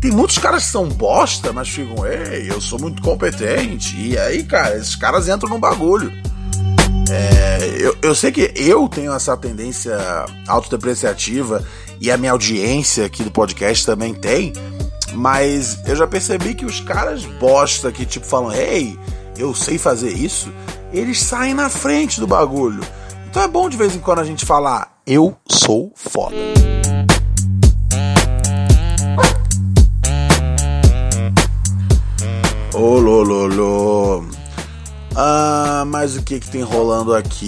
[0.00, 3.94] Tem muitos caras que são bosta, mas ficam, ei, eu sou muito competente.
[4.00, 6.10] E aí, cara, esses caras entram no bagulho.
[7.10, 9.98] É, eu, eu sei que eu tenho essa tendência
[10.46, 11.62] autodepreciativa
[12.00, 14.52] e a minha audiência aqui do podcast também tem,
[15.12, 18.98] mas eu já percebi que os caras bosta que tipo falam, ei,
[19.36, 20.52] eu sei fazer isso,
[20.92, 22.82] eles saem na frente do bagulho.
[23.28, 26.59] Então é bom de vez em quando a gente falar, eu sou foda.
[32.80, 34.24] Ô, lololô.
[35.14, 37.44] Ah, mas o que que tem rolando aqui?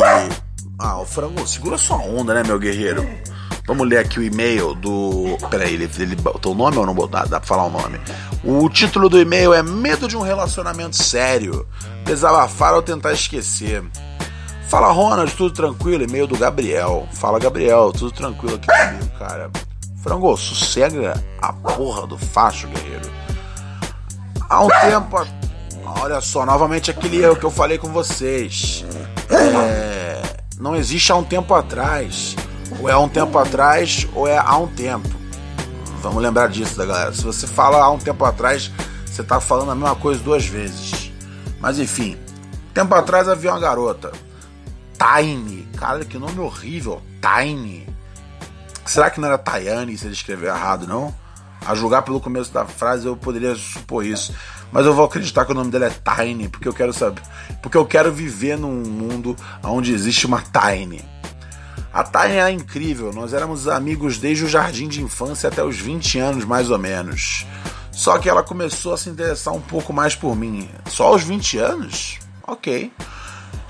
[0.79, 3.09] Ah, o frango, segura sua onda, né, meu guerreiro?
[3.66, 5.38] Vamos ler aqui o e-mail do.
[5.49, 7.18] Peraí, ele, ele botou o nome ou não botou?
[7.18, 7.99] Dá, dá pra falar o nome.
[8.45, 11.66] O título do e-mail é Medo de um relacionamento sério.
[12.05, 13.83] Desabafar ou tentar esquecer.
[14.68, 16.05] Fala, Ronald, tudo tranquilo?
[16.05, 17.09] E-mail do Gabriel.
[17.11, 19.51] Fala, Gabriel, tudo tranquilo aqui comigo, cara.
[20.03, 23.11] Frango, sossega a porra do facho, guerreiro.
[24.53, 25.27] Há um tempo.
[25.83, 28.85] Olha só, novamente aquele erro que eu falei com vocês.
[29.31, 30.21] É,
[30.59, 32.37] não existe há um tempo atrás.
[32.79, 35.09] Ou é há um tempo atrás, ou é há um tempo.
[36.03, 37.15] Vamos lembrar disso, da galera.
[37.15, 38.71] Se você fala há um tempo atrás,
[39.07, 41.11] você tá falando a mesma coisa duas vezes.
[41.59, 42.19] Mas enfim,
[42.75, 44.12] tempo atrás havia uma garota.
[44.99, 45.67] Tiny.
[45.79, 47.01] Cara, que nome horrível.
[47.23, 47.88] Tiny.
[48.85, 51.22] Será que não era Tayane se ele escreveu errado, não?
[51.66, 54.35] A julgar pelo começo da frase, eu poderia supor isso.
[54.72, 57.22] Mas eu vou acreditar que o nome dela é Tiny, porque eu quero saber.
[57.62, 61.05] Porque eu quero viver num mundo onde existe uma Tiny.
[61.92, 66.18] A Tiny era incrível, nós éramos amigos desde o jardim de infância até os 20
[66.18, 67.46] anos, mais ou menos.
[67.92, 70.68] Só que ela começou a se interessar um pouco mais por mim.
[70.87, 72.18] Só aos 20 anos?
[72.46, 72.90] Ok.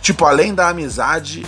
[0.00, 1.44] Tipo, além da amizade,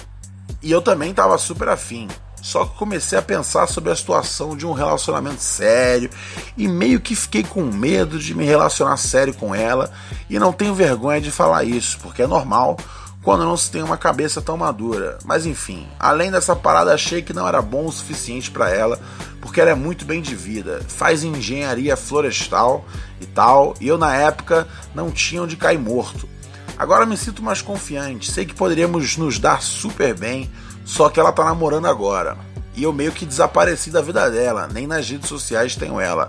[0.60, 2.08] e eu também tava super afim.
[2.44, 6.10] Só que comecei a pensar sobre a situação de um relacionamento sério
[6.58, 9.90] e meio que fiquei com medo de me relacionar sério com ela
[10.28, 12.76] e não tenho vergonha de falar isso, porque é normal
[13.22, 15.18] quando não se tem uma cabeça tão madura.
[15.24, 19.00] Mas enfim, além dessa parada, achei que não era bom o suficiente para ela,
[19.40, 22.84] porque ela é muito bem de vida, faz engenharia florestal
[23.22, 26.28] e tal, e eu na época não tinha onde cair morto.
[26.76, 30.50] Agora me sinto mais confiante, sei que poderíamos nos dar super bem
[30.84, 32.36] só que ela tá namorando agora.
[32.76, 36.28] E eu meio que desapareci da vida dela, nem nas redes sociais tenho ela.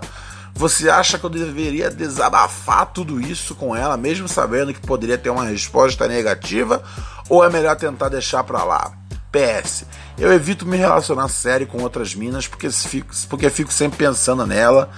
[0.54, 5.28] Você acha que eu deveria desabafar tudo isso com ela, mesmo sabendo que poderia ter
[5.28, 6.82] uma resposta negativa?
[7.28, 8.92] Ou é melhor tentar deixar pra lá?
[9.30, 9.84] PS.
[10.16, 14.88] Eu evito me relacionar sério com outras minas porque fico, porque fico sempre pensando nela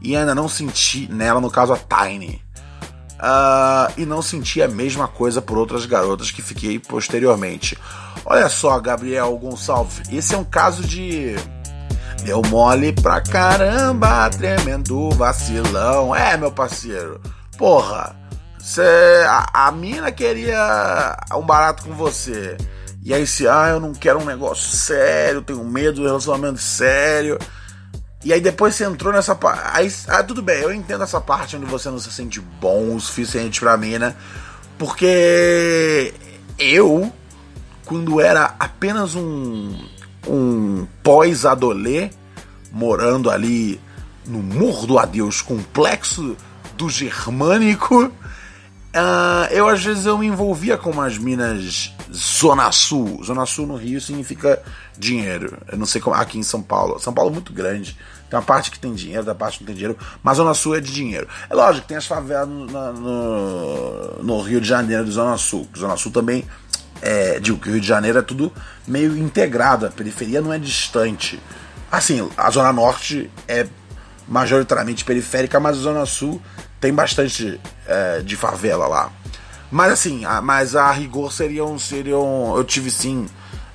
[0.00, 2.40] e ainda não senti nela, no caso a Tiny.
[3.18, 7.76] Uh, e não senti a mesma coisa por outras garotas que fiquei posteriormente.
[8.30, 11.34] Olha só, Gabriel Gonçalves, esse é um caso de.
[12.24, 16.14] Deu mole pra caramba, tremendo vacilão.
[16.14, 17.18] É, meu parceiro.
[17.56, 18.14] Porra,
[18.60, 18.82] cê,
[19.26, 22.58] a, a mina queria um barato com você.
[23.02, 27.38] E aí se, ah, eu não quero um negócio sério, tenho medo do relacionamento sério.
[28.22, 30.04] E aí depois você entrou nessa parte.
[30.06, 33.60] Ah, tudo bem, eu entendo essa parte onde você não se sente bom o suficiente
[33.60, 34.14] pra mina.
[34.76, 36.12] Porque
[36.58, 37.10] eu,
[37.88, 39.74] quando era apenas um,
[40.28, 42.10] um pós-adolê,
[42.70, 43.80] morando ali
[44.26, 46.36] no Morro do Adeus, complexo
[46.76, 48.12] do Germânico,
[48.88, 53.22] Uh, eu às vezes eu me envolvia com umas minas Zona Sul.
[53.22, 54.62] Zona Sul no Rio significa
[54.98, 55.58] dinheiro.
[55.70, 56.16] Eu não sei como.
[56.16, 56.98] Aqui em São Paulo.
[56.98, 57.96] São Paulo é muito grande.
[58.30, 59.98] Tem uma parte que tem dinheiro, da parte que não tem dinheiro.
[60.22, 61.28] Mas Zona Sul é de dinheiro.
[61.50, 65.68] É lógico tem as favelas no, no, no Rio de Janeiro de Zona Sul.
[65.76, 66.44] Zona Sul também.
[67.00, 68.52] É, digo que o Rio de Janeiro é tudo
[68.86, 69.86] meio integrado.
[69.86, 71.40] A periferia não é distante.
[71.90, 73.66] Assim, a Zona Norte é
[74.26, 76.40] majoritariamente periférica, mas a Zona Sul
[76.80, 79.12] tem bastante é, de favela lá.
[79.70, 82.54] Mas assim, a, mas a rigor seriam, seriam.
[82.56, 83.26] Eu tive sim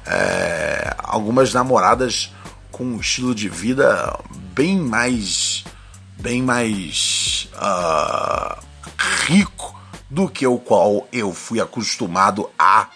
[0.06, 2.34] é, algumas namoradas
[2.72, 4.18] com um estilo de vida
[4.54, 5.64] bem mais.
[6.20, 7.50] bem mais.
[7.54, 8.64] Uh,
[9.26, 12.88] rico do que o qual eu fui acostumado a.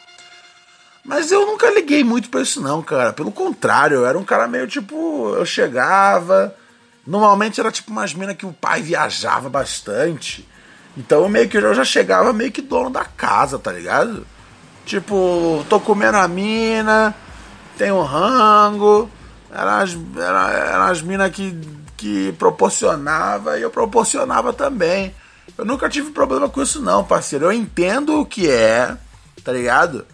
[1.07, 3.11] Mas eu nunca liguei muito pra isso, não, cara.
[3.13, 5.33] Pelo contrário, eu era um cara meio tipo.
[5.33, 6.53] Eu chegava
[7.07, 10.45] Normalmente era tipo umas minas que o pai viajava bastante.
[10.97, 14.27] Então eu meio que eu já chegava meio que dono da casa, tá ligado?
[14.85, 17.15] Tipo, tô comendo a mina,
[17.77, 19.09] tem um rango.
[19.49, 21.57] Eram as, era, era as minas que,
[21.95, 25.15] que proporcionava e eu proporcionava também.
[25.57, 27.45] Eu nunca tive problema com isso, não, parceiro.
[27.45, 28.97] Eu entendo o que é,
[29.45, 30.05] tá ligado?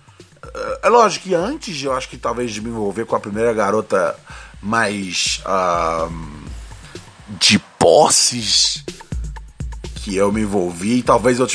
[0.81, 4.15] É lógico que antes, eu acho que talvez de me envolver com a primeira garota
[4.61, 5.41] mais.
[5.45, 6.43] Uh,
[7.39, 8.83] de posses
[9.95, 11.01] que eu me envolvi.
[11.01, 11.47] Talvez eu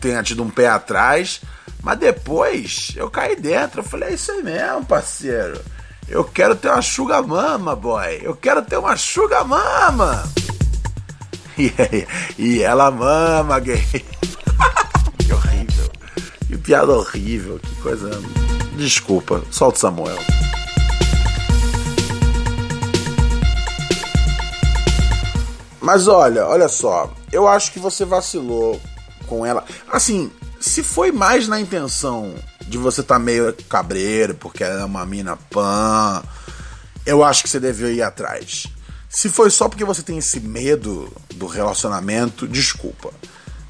[0.00, 1.40] tenha tido um pé atrás.
[1.82, 3.80] Mas depois eu caí dentro.
[3.80, 5.60] Eu falei, é isso aí mesmo, parceiro.
[6.08, 8.20] Eu quero ter uma sugar mama, boy.
[8.22, 10.24] Eu quero ter uma sugar mama.
[11.60, 11.72] E,
[12.38, 13.82] e ela mama, gay.
[16.48, 17.60] que piada horrível.
[17.60, 18.10] Que coisa.
[18.76, 19.42] Desculpa.
[19.50, 20.18] Solta Samuel.
[25.80, 28.80] Mas olha, olha só, eu acho que você vacilou
[29.26, 29.64] com ela.
[29.90, 30.30] Assim,
[30.60, 32.34] se foi mais na intenção
[32.66, 36.22] de você estar tá meio cabreiro, porque ela é uma mina pan,
[37.06, 38.66] eu acho que você devia ir atrás.
[39.08, 43.10] Se foi só porque você tem esse medo do relacionamento, desculpa.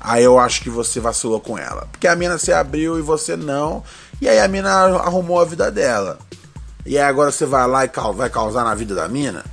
[0.00, 1.88] Aí eu acho que você vacilou com ela.
[1.90, 3.82] Porque a mina se abriu e você não.
[4.20, 6.18] E aí a mina arrumou a vida dela.
[6.86, 9.44] E aí agora você vai lá e vai causar na vida da mina?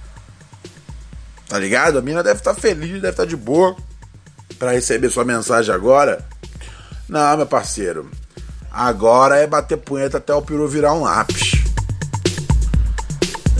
[1.47, 1.97] Tá ligado?
[1.97, 3.75] A mina deve estar tá feliz, deve estar tá de boa
[4.57, 6.25] para receber sua mensagem agora.
[7.09, 8.09] Não, meu parceiro.
[8.71, 11.53] Agora é bater punheta até o peru virar um lápis.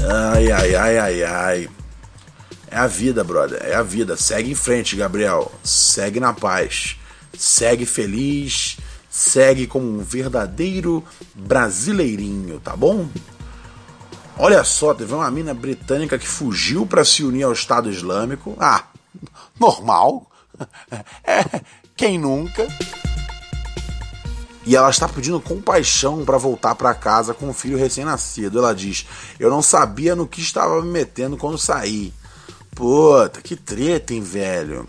[0.08, 1.70] Ai, ai, ai, ai, ai.
[2.76, 3.58] É a vida, brother.
[3.64, 4.18] É a vida.
[4.18, 5.50] Segue em frente, Gabriel.
[5.64, 6.98] Segue na paz.
[7.38, 8.76] Segue feliz.
[9.10, 11.02] Segue como um verdadeiro
[11.34, 13.08] brasileirinho, tá bom?
[14.38, 18.58] Olha só, teve uma mina britânica que fugiu para se unir ao Estado Islâmico.
[18.60, 18.84] Ah,
[19.58, 20.30] normal.
[21.26, 21.62] É,
[21.96, 22.68] quem nunca?
[24.66, 28.60] E ela está pedindo compaixão para voltar para casa com o filho recém-nascido.
[28.60, 29.06] Ela diz:
[29.40, 32.14] Eu não sabia no que estava me metendo quando saí.
[32.76, 34.86] Puta, que treta, hein, velho?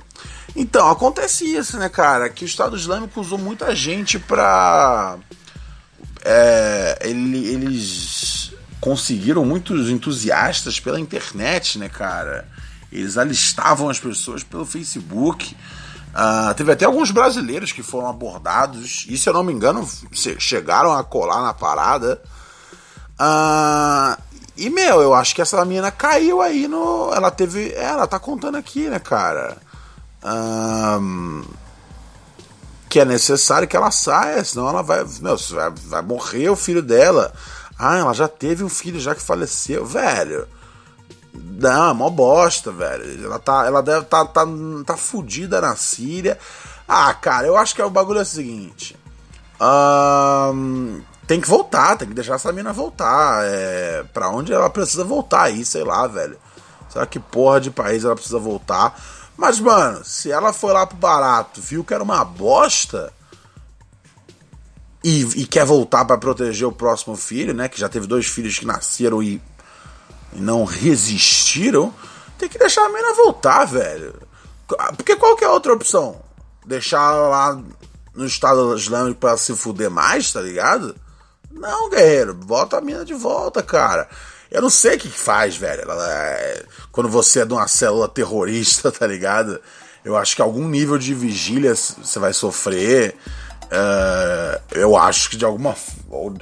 [0.57, 2.29] Então, acontece isso, né, cara?
[2.29, 5.17] Que o Estado Islâmico usou muita gente pra.
[6.25, 12.49] É, ele, eles conseguiram muitos entusiastas pela internet, né, cara?
[12.91, 15.57] Eles alistavam as pessoas pelo Facebook.
[16.13, 19.87] Uh, teve até alguns brasileiros que foram abordados e, se eu não me engano,
[20.39, 22.21] chegaram a colar na parada.
[23.21, 24.23] Uh,
[24.57, 27.13] e, meu, eu acho que essa menina caiu aí no.
[27.13, 27.73] Ela teve.
[27.73, 29.59] É, ela tá contando aqui, né, cara?
[30.23, 31.45] Uh,
[32.89, 35.05] que é necessário que ela saia, senão ela vai.
[35.21, 37.33] Meu, vai, vai morrer o filho dela.
[37.79, 39.85] Ah, ela já teve um filho já que faleceu.
[39.85, 40.49] Velho.
[41.35, 43.25] Não, é mó bosta, velho.
[43.25, 44.47] Ela, tá, ela deve tá, tá,
[44.87, 46.39] tá fudida na Síria.
[46.89, 48.97] Ah, cara, eu acho que é o bagulho é o seguinte.
[49.61, 53.45] Um, tem que voltar, tem que deixar essa mina voltar.
[53.45, 56.39] É, pra onde ela precisa voltar aí, sei lá, velho.
[56.89, 58.99] Será que porra de país ela precisa voltar?
[59.37, 63.13] Mas, mano, se ela foi lá pro barato, viu que era uma bosta
[65.05, 67.69] e, e quer voltar para proteger o próximo filho, né?
[67.69, 69.43] Que já teve dois filhos que nasceram e,
[70.33, 71.93] e não resistiram,
[72.39, 74.15] tem que deixar a mina voltar, velho.
[74.97, 76.21] Porque qual que é a outra opção?
[76.65, 77.63] Deixar ela lá
[78.15, 80.97] no Estado Islâmico pra se fuder mais, tá ligado?
[81.57, 84.09] Não, guerreiro, bota a mina de volta, cara.
[84.51, 85.91] Eu não sei o que, faz, velho.
[85.91, 86.63] É...
[86.93, 89.61] Quando você é de uma célula terrorista, tá ligado?
[90.05, 93.17] Eu acho que algum nível de vigília você vai sofrer.
[93.65, 95.75] Uh, eu acho que de alguma,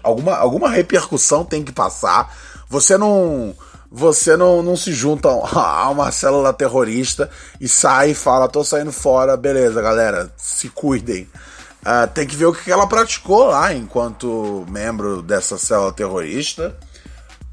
[0.02, 2.36] alguma, alguma repercussão tem que passar.
[2.68, 3.54] Você não.
[3.90, 8.90] Você não, não se junta a uma célula terrorista e sai e fala, tô saindo
[8.90, 11.28] fora, beleza, galera, se cuidem.
[11.84, 16.74] Uh, tem que ver o que ela praticou lá enquanto membro dessa célula terrorista.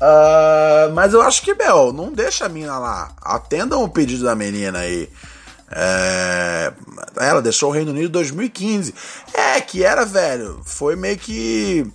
[0.02, 3.12] Uh, mas eu acho que, Bel, não deixa a mina lá.
[3.22, 5.10] Atendam o pedido da menina aí.
[5.74, 6.74] É,
[7.18, 8.94] ela deixou o Reino Unido em 2015.
[9.34, 10.62] É, que era, velho.
[10.64, 11.86] Foi meio que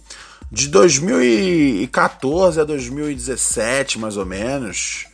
[0.51, 5.07] de 2014 a 2017, mais ou menos.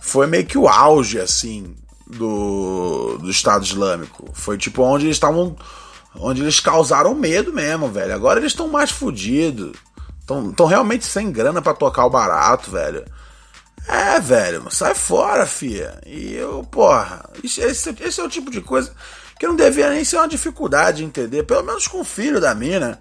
[0.00, 1.74] Foi meio que o auge, assim,
[2.06, 4.30] do, do Estado Islâmico.
[4.32, 5.54] Foi tipo onde eles estavam
[6.14, 8.14] onde eles causaram medo mesmo, velho.
[8.14, 9.72] Agora eles estão mais fodidos.
[10.20, 13.04] Estão realmente sem grana para tocar o barato, velho.
[13.88, 16.00] É, velho, sai fora, fia.
[16.06, 18.92] E eu, porra, esse, esse é o tipo de coisa
[19.40, 22.54] que não devia nem ser uma dificuldade de entender, pelo menos com o filho da
[22.54, 23.00] mina,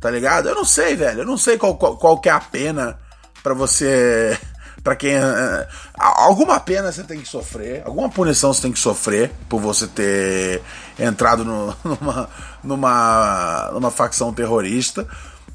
[0.00, 0.48] tá ligado?
[0.48, 2.96] Eu não sei, velho, eu não sei qual, qual, qual que é a pena
[3.42, 4.38] para você.
[4.84, 5.16] para quem.
[5.16, 5.66] Uh,
[5.98, 10.62] alguma pena você tem que sofrer, alguma punição você tem que sofrer por você ter
[11.04, 12.28] entrado no, numa,
[12.62, 15.06] numa, numa facção terrorista.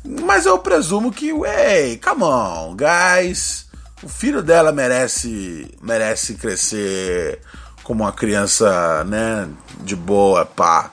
[0.04, 3.66] Mas eu presumo que, ei, come on, guys.
[4.04, 7.40] O filho dela merece merece crescer
[7.84, 9.48] como uma criança, né,
[9.82, 10.92] de boa, pá.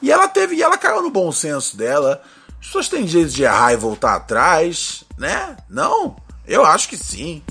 [0.00, 2.22] E ela teve, e ela caiu no bom senso dela.
[2.60, 5.56] As pessoas têm jeito de errar e voltar atrás, né?
[5.68, 6.16] Não?
[6.46, 7.42] Eu acho que sim.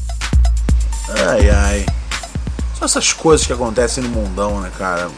[1.10, 1.86] Ai, ai.
[2.78, 5.10] São essas coisas que acontecem no mundão, né, cara?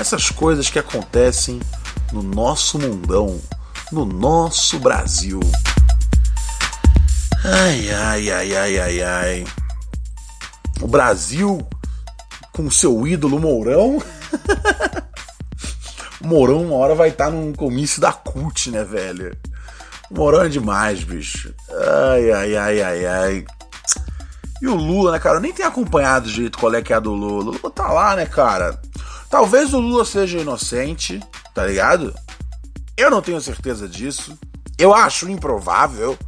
[0.00, 1.60] Essas coisas que acontecem
[2.10, 3.38] no nosso mundão,
[3.92, 5.38] no nosso Brasil.
[7.44, 9.44] Ai, ai, ai, ai, ai, ai.
[10.80, 11.60] O Brasil
[12.50, 13.98] com seu ídolo Mourão.
[16.18, 19.36] o Mourão uma hora vai estar num comício da CUT, né, velho?
[20.10, 21.52] O Mourão é demais, bicho.
[22.08, 23.44] Ai, ai, ai, ai, ai.
[24.62, 25.36] E o Lula, né, cara?
[25.36, 27.50] Eu nem tenho acompanhado o jeito qual é que é a do Lula.
[27.50, 28.80] O Lula tá lá, né, cara?
[29.30, 31.20] Talvez o Lula seja inocente,
[31.54, 32.12] tá ligado?
[32.96, 34.36] Eu não tenho certeza disso.
[34.76, 36.18] Eu acho improvável.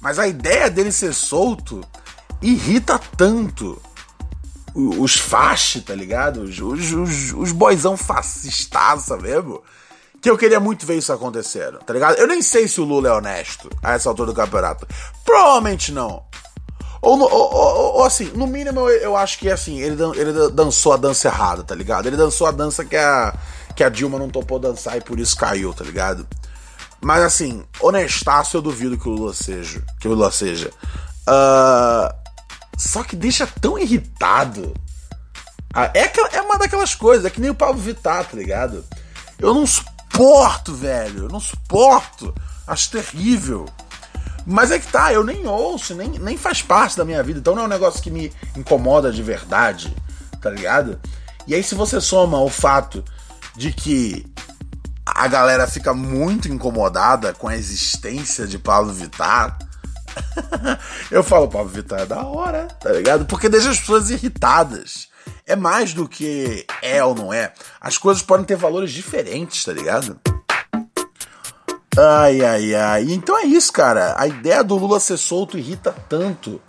[0.00, 1.80] Mas a ideia dele ser solto
[2.42, 3.80] irrita tanto
[4.74, 6.42] os fachos, tá ligado?
[6.42, 9.62] Os, os, os, os boizão fascistaça mesmo.
[10.20, 12.16] Que eu queria muito ver isso acontecendo, tá ligado?
[12.16, 14.86] Eu nem sei se o Lula é honesto a essa altura do campeonato.
[15.24, 16.24] Provavelmente não.
[17.02, 20.92] Ou, ou, ou, ou, assim, no mínimo eu, eu, acho que assim, ele, ele dançou
[20.92, 22.06] a dança errada, tá ligado?
[22.06, 23.34] Ele dançou a dança que a,
[23.74, 26.24] que a Dilma não topou dançar e por isso caiu, tá ligado?
[27.00, 29.82] Mas assim, honestaço eu duvido que o Lula seja.
[29.98, 30.70] Que o Lula seja.
[31.28, 32.14] Uh,
[32.78, 34.72] só que deixa tão irritado.
[35.74, 38.84] Ah, é, aquela, é uma daquelas coisas, é que nem o Pablo Vittar, tá ligado?
[39.40, 41.24] Eu não suporto, velho.
[41.24, 42.32] Eu não suporto.
[42.64, 43.66] Acho terrível.
[44.46, 47.38] Mas é que tá, eu nem ouço, nem, nem faz parte da minha vida.
[47.38, 49.94] Então não é um negócio que me incomoda de verdade,
[50.40, 51.00] tá ligado?
[51.46, 53.04] E aí, se você soma o fato
[53.56, 54.24] de que
[55.04, 59.58] a galera fica muito incomodada com a existência de Pablo Vittar.
[61.10, 63.26] eu falo, Pablo Vittar é da hora, tá ligado?
[63.26, 65.08] Porque deixa as pessoas irritadas.
[65.46, 67.52] É mais do que é ou não é.
[67.80, 70.18] As coisas podem ter valores diferentes, tá ligado?
[71.98, 73.02] Ai, ai, ai.
[73.10, 74.14] Então é isso, cara.
[74.18, 76.60] A ideia do Lula ser solto irrita tanto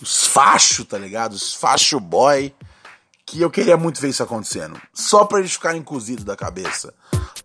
[0.00, 1.32] os fachos, tá ligado?
[1.32, 2.54] Os facho boy.
[3.24, 4.80] Que eu queria muito ver isso acontecendo.
[4.94, 6.94] Só pra eles ficarem cozidos da cabeça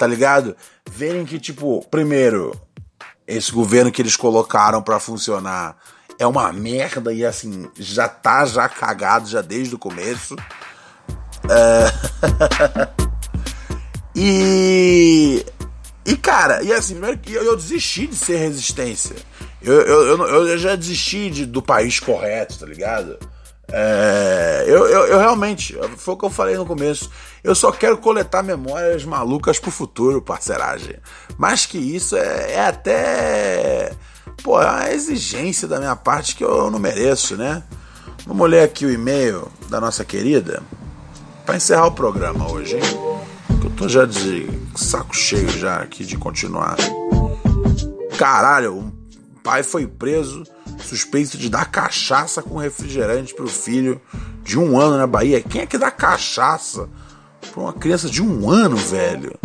[0.01, 0.55] tá ligado?
[0.89, 2.59] Verem que, tipo, primeiro,
[3.27, 5.77] esse governo que eles colocaram para funcionar
[6.17, 10.35] é uma merda e, assim, já tá já cagado já desde o começo.
[11.47, 11.85] É...
[14.15, 15.45] e.
[16.11, 19.15] E, cara, e assim, primeiro que eu, desisti de ser resistência.
[19.61, 23.17] Eu, eu, eu, eu já desisti de, do país correto, tá ligado?
[23.71, 27.09] É, eu, eu, eu, realmente, foi o que eu falei no começo.
[27.41, 30.97] Eu só quero coletar memórias malucas pro futuro, parceragem.
[31.37, 33.93] Mais que isso, é, é até.
[34.43, 37.63] pô, é uma exigência da minha parte que eu não mereço, né?
[38.27, 40.61] Vamos ler aqui o e-mail da nossa querida
[41.45, 43.20] para encerrar o programa hoje, hein?
[43.61, 46.75] Que eu tô já de saco cheio já aqui de continuar.
[48.17, 48.91] Caralho, um
[49.43, 50.43] pai foi preso
[50.83, 54.01] suspeito de dar cachaça com refrigerante pro filho
[54.43, 55.41] de um ano na Bahia.
[55.41, 56.89] Quem é que dá cachaça
[57.51, 59.39] pra uma criança de um ano, velho?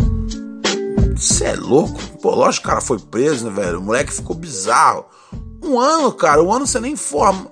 [1.15, 2.01] Você é louco?
[2.21, 3.79] Pô, lógico que o cara foi preso, né, velho?
[3.79, 5.05] O moleque ficou bizarro.
[5.63, 7.51] Um ano, cara, um ano você nem forma.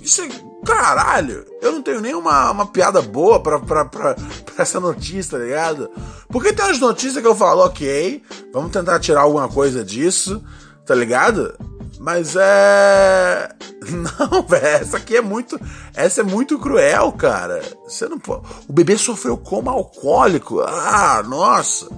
[0.00, 0.28] Isso é.
[0.64, 5.38] Caralho, eu não tenho nem uma, uma piada boa pra, pra, pra, pra essa notícia,
[5.38, 5.90] tá ligado?
[6.28, 10.42] Porque tem umas notícias que eu falo, ok, vamos tentar tirar alguma coisa disso,
[10.86, 11.54] tá ligado?
[11.98, 13.48] Mas é.
[13.88, 15.58] Não, velho, essa aqui é muito.
[15.94, 17.62] Essa é muito cruel, cara.
[17.86, 18.42] Você não pode.
[18.68, 20.60] O bebê sofreu coma alcoólico.
[20.60, 21.88] Ah, nossa.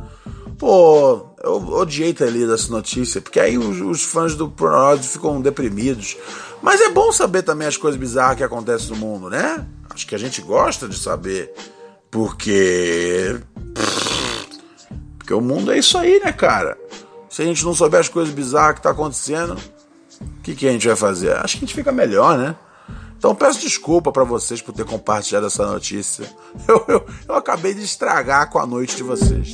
[0.59, 5.41] Pô, eu odiei ter lido essa notícia, porque aí os, os fãs do Pronose ficam
[5.41, 6.17] deprimidos.
[6.63, 9.67] Mas é bom saber também as coisas bizarras que acontecem no mundo, né?
[9.91, 11.53] Acho que a gente gosta de saber.
[12.11, 13.39] Porque.
[15.19, 16.79] Porque o mundo é isso aí, né, cara?
[17.29, 19.59] Se a gente não souber as coisas bizarras que tá acontecendo,
[20.21, 21.33] o que, que a gente vai fazer?
[21.33, 22.57] Acho que a gente fica melhor, né?
[23.19, 26.27] Então peço desculpa para vocês por ter compartilhado essa notícia.
[26.67, 29.53] Eu, eu, eu, acabei de estragar com a noite de vocês.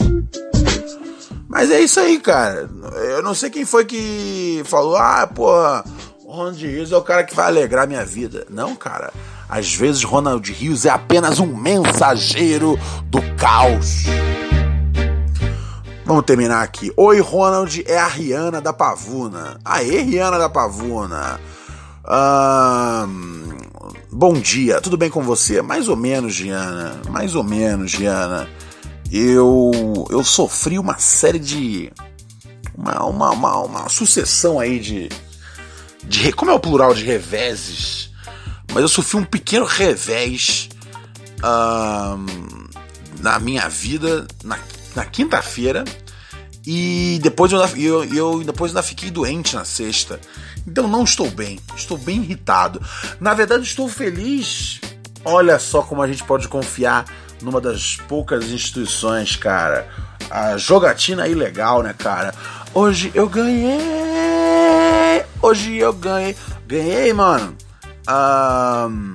[1.53, 2.67] Mas é isso aí, cara.
[3.11, 5.85] Eu não sei quem foi que falou, ah, porra,
[6.27, 8.47] Ronald Rios é o cara que vai alegrar minha vida.
[8.49, 9.13] Não, cara.
[9.51, 14.05] Às vezes Ronald Rios é apenas um mensageiro do caos.
[16.07, 16.91] Vamos terminar aqui.
[16.97, 19.61] Oi, Ronald, é a Rihanna da Pavuna.
[19.63, 21.39] Aê, Rihanna da Pavuna.
[24.11, 25.61] bom dia, tudo bem com você?
[25.61, 27.03] Mais ou menos, Rihanna.
[27.11, 28.49] Mais ou menos, Rihanna.
[29.13, 29.71] Eu,
[30.11, 31.93] eu sofri uma série de.
[32.75, 35.11] Uma, uma, uma, uma sucessão aí de,
[36.03, 36.33] de.
[36.33, 38.11] Como é o plural de reveses?
[38.73, 40.71] Mas eu sofri um pequeno revés
[43.21, 44.57] na minha vida na
[44.95, 45.85] na quinta-feira
[46.67, 50.21] e depois eu, eu, eu, depois ainda fiquei doente na sexta.
[50.67, 52.81] Então não estou bem, estou bem irritado.
[53.21, 54.81] Na verdade, estou feliz.
[55.25, 57.05] Olha só como a gente pode confiar
[57.43, 59.87] numa das poucas instituições, cara.
[60.31, 62.35] A jogatina ilegal, né, cara?
[62.73, 63.81] Hoje eu ganhei!
[65.43, 66.37] Hoje eu ganhei!
[66.67, 67.57] Ganhei, mano!
[68.09, 69.15] Um,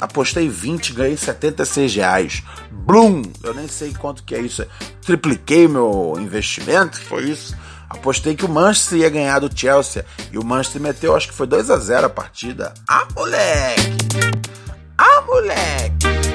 [0.00, 2.42] apostei 20, ganhei 76 reais.
[2.70, 3.22] Bloom!
[3.42, 4.66] Eu nem sei quanto que é isso.
[5.02, 7.56] Tripliquei meu investimento, foi isso.
[7.88, 10.04] Apostei que o Manchester ia ganhar do Chelsea.
[10.30, 12.74] E o Manchester meteu, acho que foi 2 a 0 a partida.
[12.86, 13.96] Ah, moleque!
[14.98, 16.27] Ah, moleque!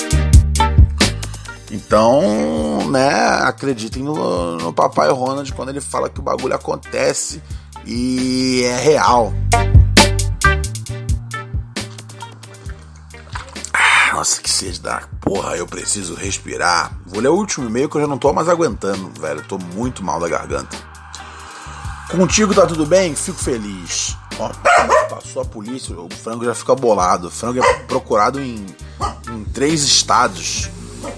[1.74, 3.10] Então, né,
[3.42, 7.42] acreditem no, no Papai Ronald quando ele fala que o bagulho acontece
[7.84, 9.34] e é real.
[14.14, 16.96] Nossa, que sede da porra, eu preciso respirar.
[17.08, 19.40] Vou ler o último e-mail que eu já não tô mais aguentando, velho.
[19.40, 20.78] Eu tô muito mal da garganta.
[22.12, 23.16] Contigo tá tudo bem?
[23.16, 24.16] Fico feliz.
[24.38, 24.52] Ó,
[25.10, 27.30] passou a polícia, o frango já fica bolado.
[27.30, 28.64] O frango é procurado em,
[29.32, 30.70] em três estados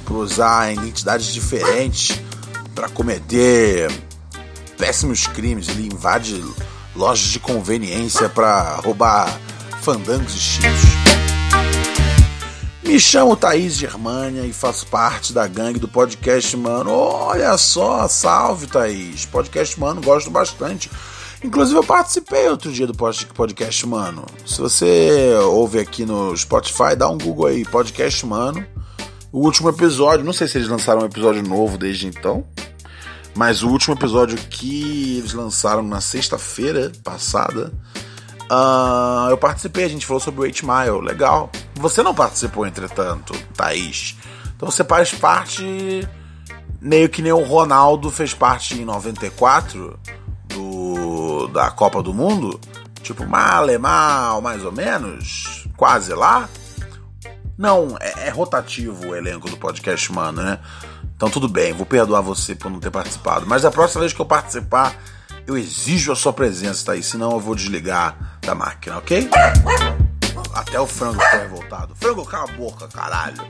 [0.06, 2.20] por usar identidades diferentes
[2.74, 3.92] para cometer
[4.78, 5.68] péssimos crimes.
[5.70, 6.44] Ele invade
[6.96, 9.40] lojas de conveniência para roubar
[9.82, 11.06] fandangos e chips.
[12.84, 16.92] Me chamo Thaís Germânia e faço parte da gangue do Podcast Mano.
[16.92, 19.26] Olha só, salve Thaís.
[19.26, 20.90] Podcast Mano, gosto bastante.
[21.44, 24.26] Inclusive eu participei outro dia do Podcast Mano.
[24.46, 28.66] Se você ouve aqui no Spotify, dá um Google aí, Podcast Mano.
[29.36, 32.48] O último episódio, não sei se eles lançaram um episódio novo desde então,
[33.36, 37.74] mas o último episódio que eles lançaram na sexta-feira passada
[38.46, 41.50] Uh, eu participei, a gente falou sobre o 8 Mile, legal.
[41.74, 44.16] Você não participou, entretanto, Thaís.
[44.56, 46.08] Então você faz parte,
[46.80, 50.00] meio que nem o Ronaldo fez parte em 94
[50.48, 52.60] do, da Copa do Mundo.
[53.02, 56.48] Tipo, mal é mal, mais ou menos, quase lá.
[57.58, 60.60] Não, é, é rotativo o elenco do podcast, mano, né?
[61.16, 63.46] Então tudo bem, vou perdoar você por não ter participado.
[63.48, 64.96] Mas a próxima vez que eu participar,
[65.48, 69.30] eu exijo a sua presença, aí, senão eu vou desligar da máquina, ok?
[70.54, 71.96] Até o frango ficou revoltado.
[71.96, 73.42] Frango, cala a boca, caralho.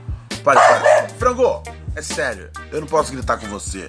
[0.43, 1.09] Para, para.
[1.17, 1.63] Frango,
[1.95, 3.87] é sério, eu não posso gritar com você.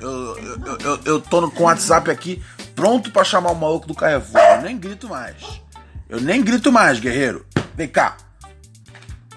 [0.00, 2.42] Eu, eu, eu, eu tô com o WhatsApp aqui
[2.74, 4.38] pronto para chamar o maluco do Carrefour.
[4.38, 5.62] Eu nem grito mais.
[6.08, 7.46] Eu nem grito mais, guerreiro.
[7.74, 8.16] Vem cá.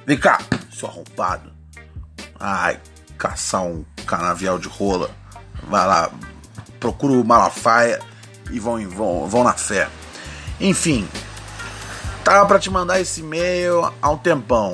[0.09, 0.39] Vem cá,
[0.73, 1.51] seu arrombado.
[2.39, 2.79] Ai,
[3.15, 5.11] caçar um canavial de rola.
[5.69, 6.09] Vai lá,
[6.79, 7.99] procura o Malafaia
[8.49, 9.87] e vão, vão, vão na fé.
[10.59, 11.07] Enfim,
[12.23, 14.71] tava para te mandar esse e-mail há um tempão,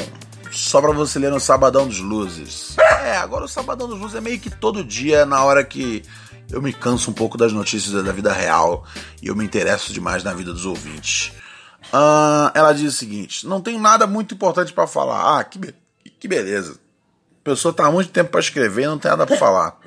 [0.53, 2.77] só para você ler no Sabadão dos Luzes.
[3.03, 6.01] É, agora o Sabadão dos Luzes é meio que todo dia na hora que
[6.49, 8.85] eu me canso um pouco das notícias da vida real
[9.21, 11.33] e eu me interesso demais na vida dos ouvintes.
[11.93, 15.39] Uh, ela diz o seguinte: não tem nada muito importante para falar.
[15.39, 15.75] Ah, que, be
[16.19, 16.79] que beleza.
[17.41, 19.79] A pessoa tá há muito tempo para escrever e não tem nada para falar.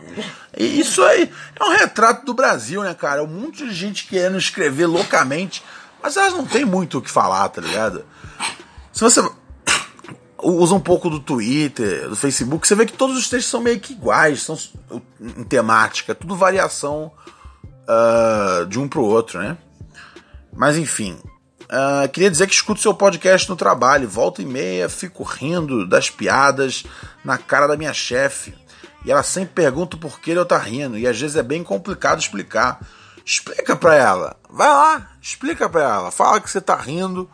[0.56, 3.24] E isso aí é um retrato do Brasil, né, cara?
[3.24, 5.64] Um monte de gente querendo escrever loucamente,
[6.00, 8.04] mas elas não tem muito o que falar, tá ligado?
[8.92, 9.20] Se você
[10.40, 13.80] usa um pouco do Twitter, do Facebook, você vê que todos os textos são meio
[13.80, 14.56] que iguais, são
[15.20, 17.12] em temática, tudo variação
[17.88, 19.56] uh, de um pro outro, né?
[20.52, 21.18] Mas enfim,
[21.70, 26.08] Uh, queria dizer que escuto seu podcast no trabalho, volta e meia, fico rindo das
[26.08, 26.84] piadas
[27.22, 28.54] na cara da minha chefe.
[29.04, 32.20] E ela sempre pergunta por que eu tá rindo, e às vezes é bem complicado
[32.20, 32.80] explicar.
[33.24, 37.28] Explica pra ela, vai lá, explica pra ela, fala que você tá rindo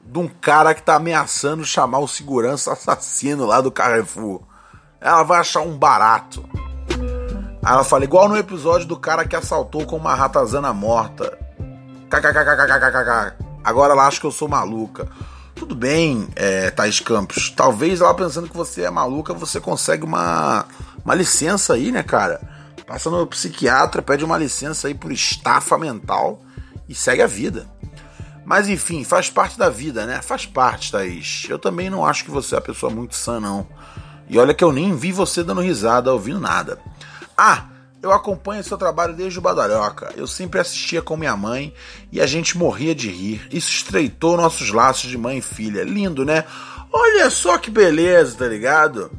[0.00, 4.42] de um cara que tá ameaçando chamar o segurança assassino lá do Carrefour.
[4.98, 6.48] Ela vai achar um barato.
[7.62, 11.38] Aí ela fala, igual no episódio do cara que assaltou com uma ratazana morta.
[12.08, 13.43] KKKKKKK.
[13.64, 15.08] Agora ela acha que eu sou maluca.
[15.54, 17.50] Tudo bem, é, Thaís Campos.
[17.50, 20.66] Talvez ela pensando que você é maluca, você consegue uma,
[21.04, 22.40] uma licença aí, né, cara?
[22.86, 26.42] Passa no psiquiatra, pede uma licença aí por estafa mental
[26.88, 27.66] e segue a vida.
[28.44, 30.20] Mas enfim, faz parte da vida, né?
[30.20, 31.46] Faz parte, Thaís.
[31.48, 33.66] Eu também não acho que você é uma pessoa muito sã, não.
[34.28, 36.78] E olha que eu nem vi você dando risada ouvindo nada.
[37.36, 37.64] Ah,
[38.04, 40.12] eu acompanho seu trabalho desde o Badalhoca.
[40.14, 41.72] Eu sempre assistia com minha mãe
[42.12, 43.48] e a gente morria de rir.
[43.50, 45.82] Isso estreitou nossos laços de mãe e filha.
[45.82, 46.44] Lindo, né?
[46.92, 49.10] Olha só que beleza, tá ligado?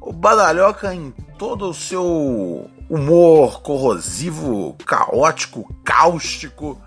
[0.00, 6.80] O Badalhoca em todo o seu humor corrosivo, caótico, cáustico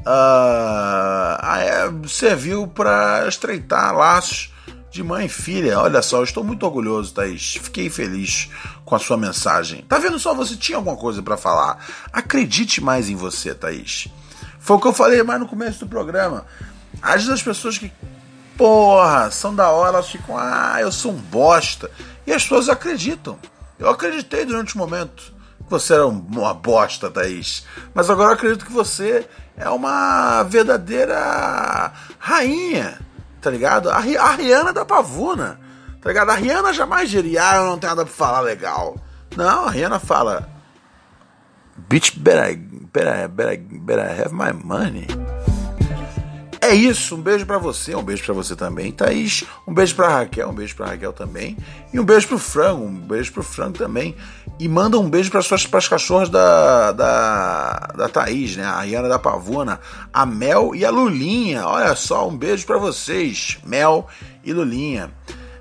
[0.00, 4.50] uh, serviu para estreitar laços
[4.96, 5.78] de mãe e filha.
[5.78, 7.58] Olha só, eu estou muito orgulhoso, Thaís.
[7.62, 8.48] Fiquei feliz
[8.84, 9.82] com a sua mensagem.
[9.82, 10.34] Tá vendo só?
[10.34, 11.78] Você tinha alguma coisa para falar.
[12.12, 14.08] Acredite mais em você, Thaís.
[14.58, 16.46] Foi o que eu falei mais no começo do programa.
[17.02, 17.92] Às vezes as pessoas que,
[18.56, 21.90] porra, são da hora, elas ficam, ah, eu sou um bosta.
[22.26, 23.38] E as pessoas acreditam.
[23.78, 27.66] Eu acreditei durante um momento que você era uma bosta, Thaís.
[27.92, 29.28] Mas agora eu acredito que você
[29.58, 32.98] é uma verdadeira rainha,
[33.46, 33.90] tá ligado?
[33.90, 35.60] A, a Rihanna da Pavuna,
[36.02, 36.30] tá ligado?
[36.30, 38.96] A Rihanna jamais diria, ah, eu não tenho nada pra falar legal.
[39.36, 40.48] Não, a Rihanna fala,
[41.88, 42.56] bitch, better,
[42.92, 45.06] better, better, better have my money.
[46.66, 49.44] É isso, um beijo para você, um beijo para você também, Thaís.
[49.64, 51.56] Um beijo pra Raquel, um beijo pra Raquel também.
[51.92, 54.16] E um beijo pro Frango, um beijo pro Frango também.
[54.58, 58.64] E manda um beijo para suas pras cachorras da, da, da Thaís, né?
[58.64, 59.78] A Riana da Pavuna,
[60.12, 61.64] a Mel e a Lulinha.
[61.68, 64.08] Olha só, um beijo para vocês, Mel
[64.42, 65.12] e Lulinha.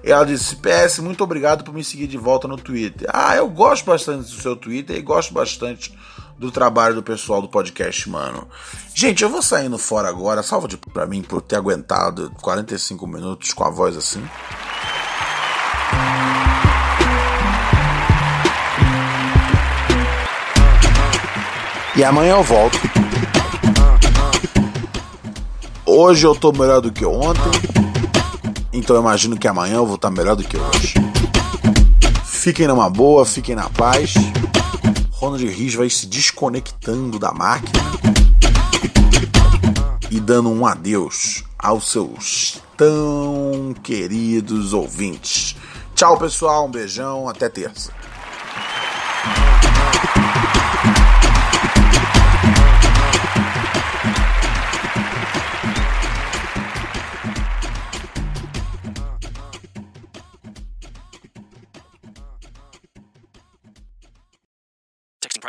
[0.03, 3.07] Ela disse: PS, muito obrigado por me seguir de volta no Twitter.
[3.13, 5.95] Ah, eu gosto bastante do seu Twitter e gosto bastante
[6.37, 8.47] do trabalho do pessoal do podcast, mano.
[8.93, 10.43] Gente, eu vou saindo fora agora.
[10.43, 14.23] Salva de pra mim por ter aguentado 45 minutos com a voz assim.
[21.95, 22.77] E amanhã eu volto.
[25.85, 27.41] Hoje eu tô melhor do que ontem.
[28.73, 30.95] Então eu imagino que amanhã eu vou estar melhor do que hoje.
[32.25, 34.13] Fiquem numa boa, fiquem na paz.
[35.25, 37.79] Ronald Rios vai se desconectando da máquina
[40.11, 45.55] e dando um adeus aos seus tão queridos ouvintes.
[45.95, 46.67] Tchau, pessoal.
[46.67, 47.27] Um beijão.
[47.27, 47.91] Até terça.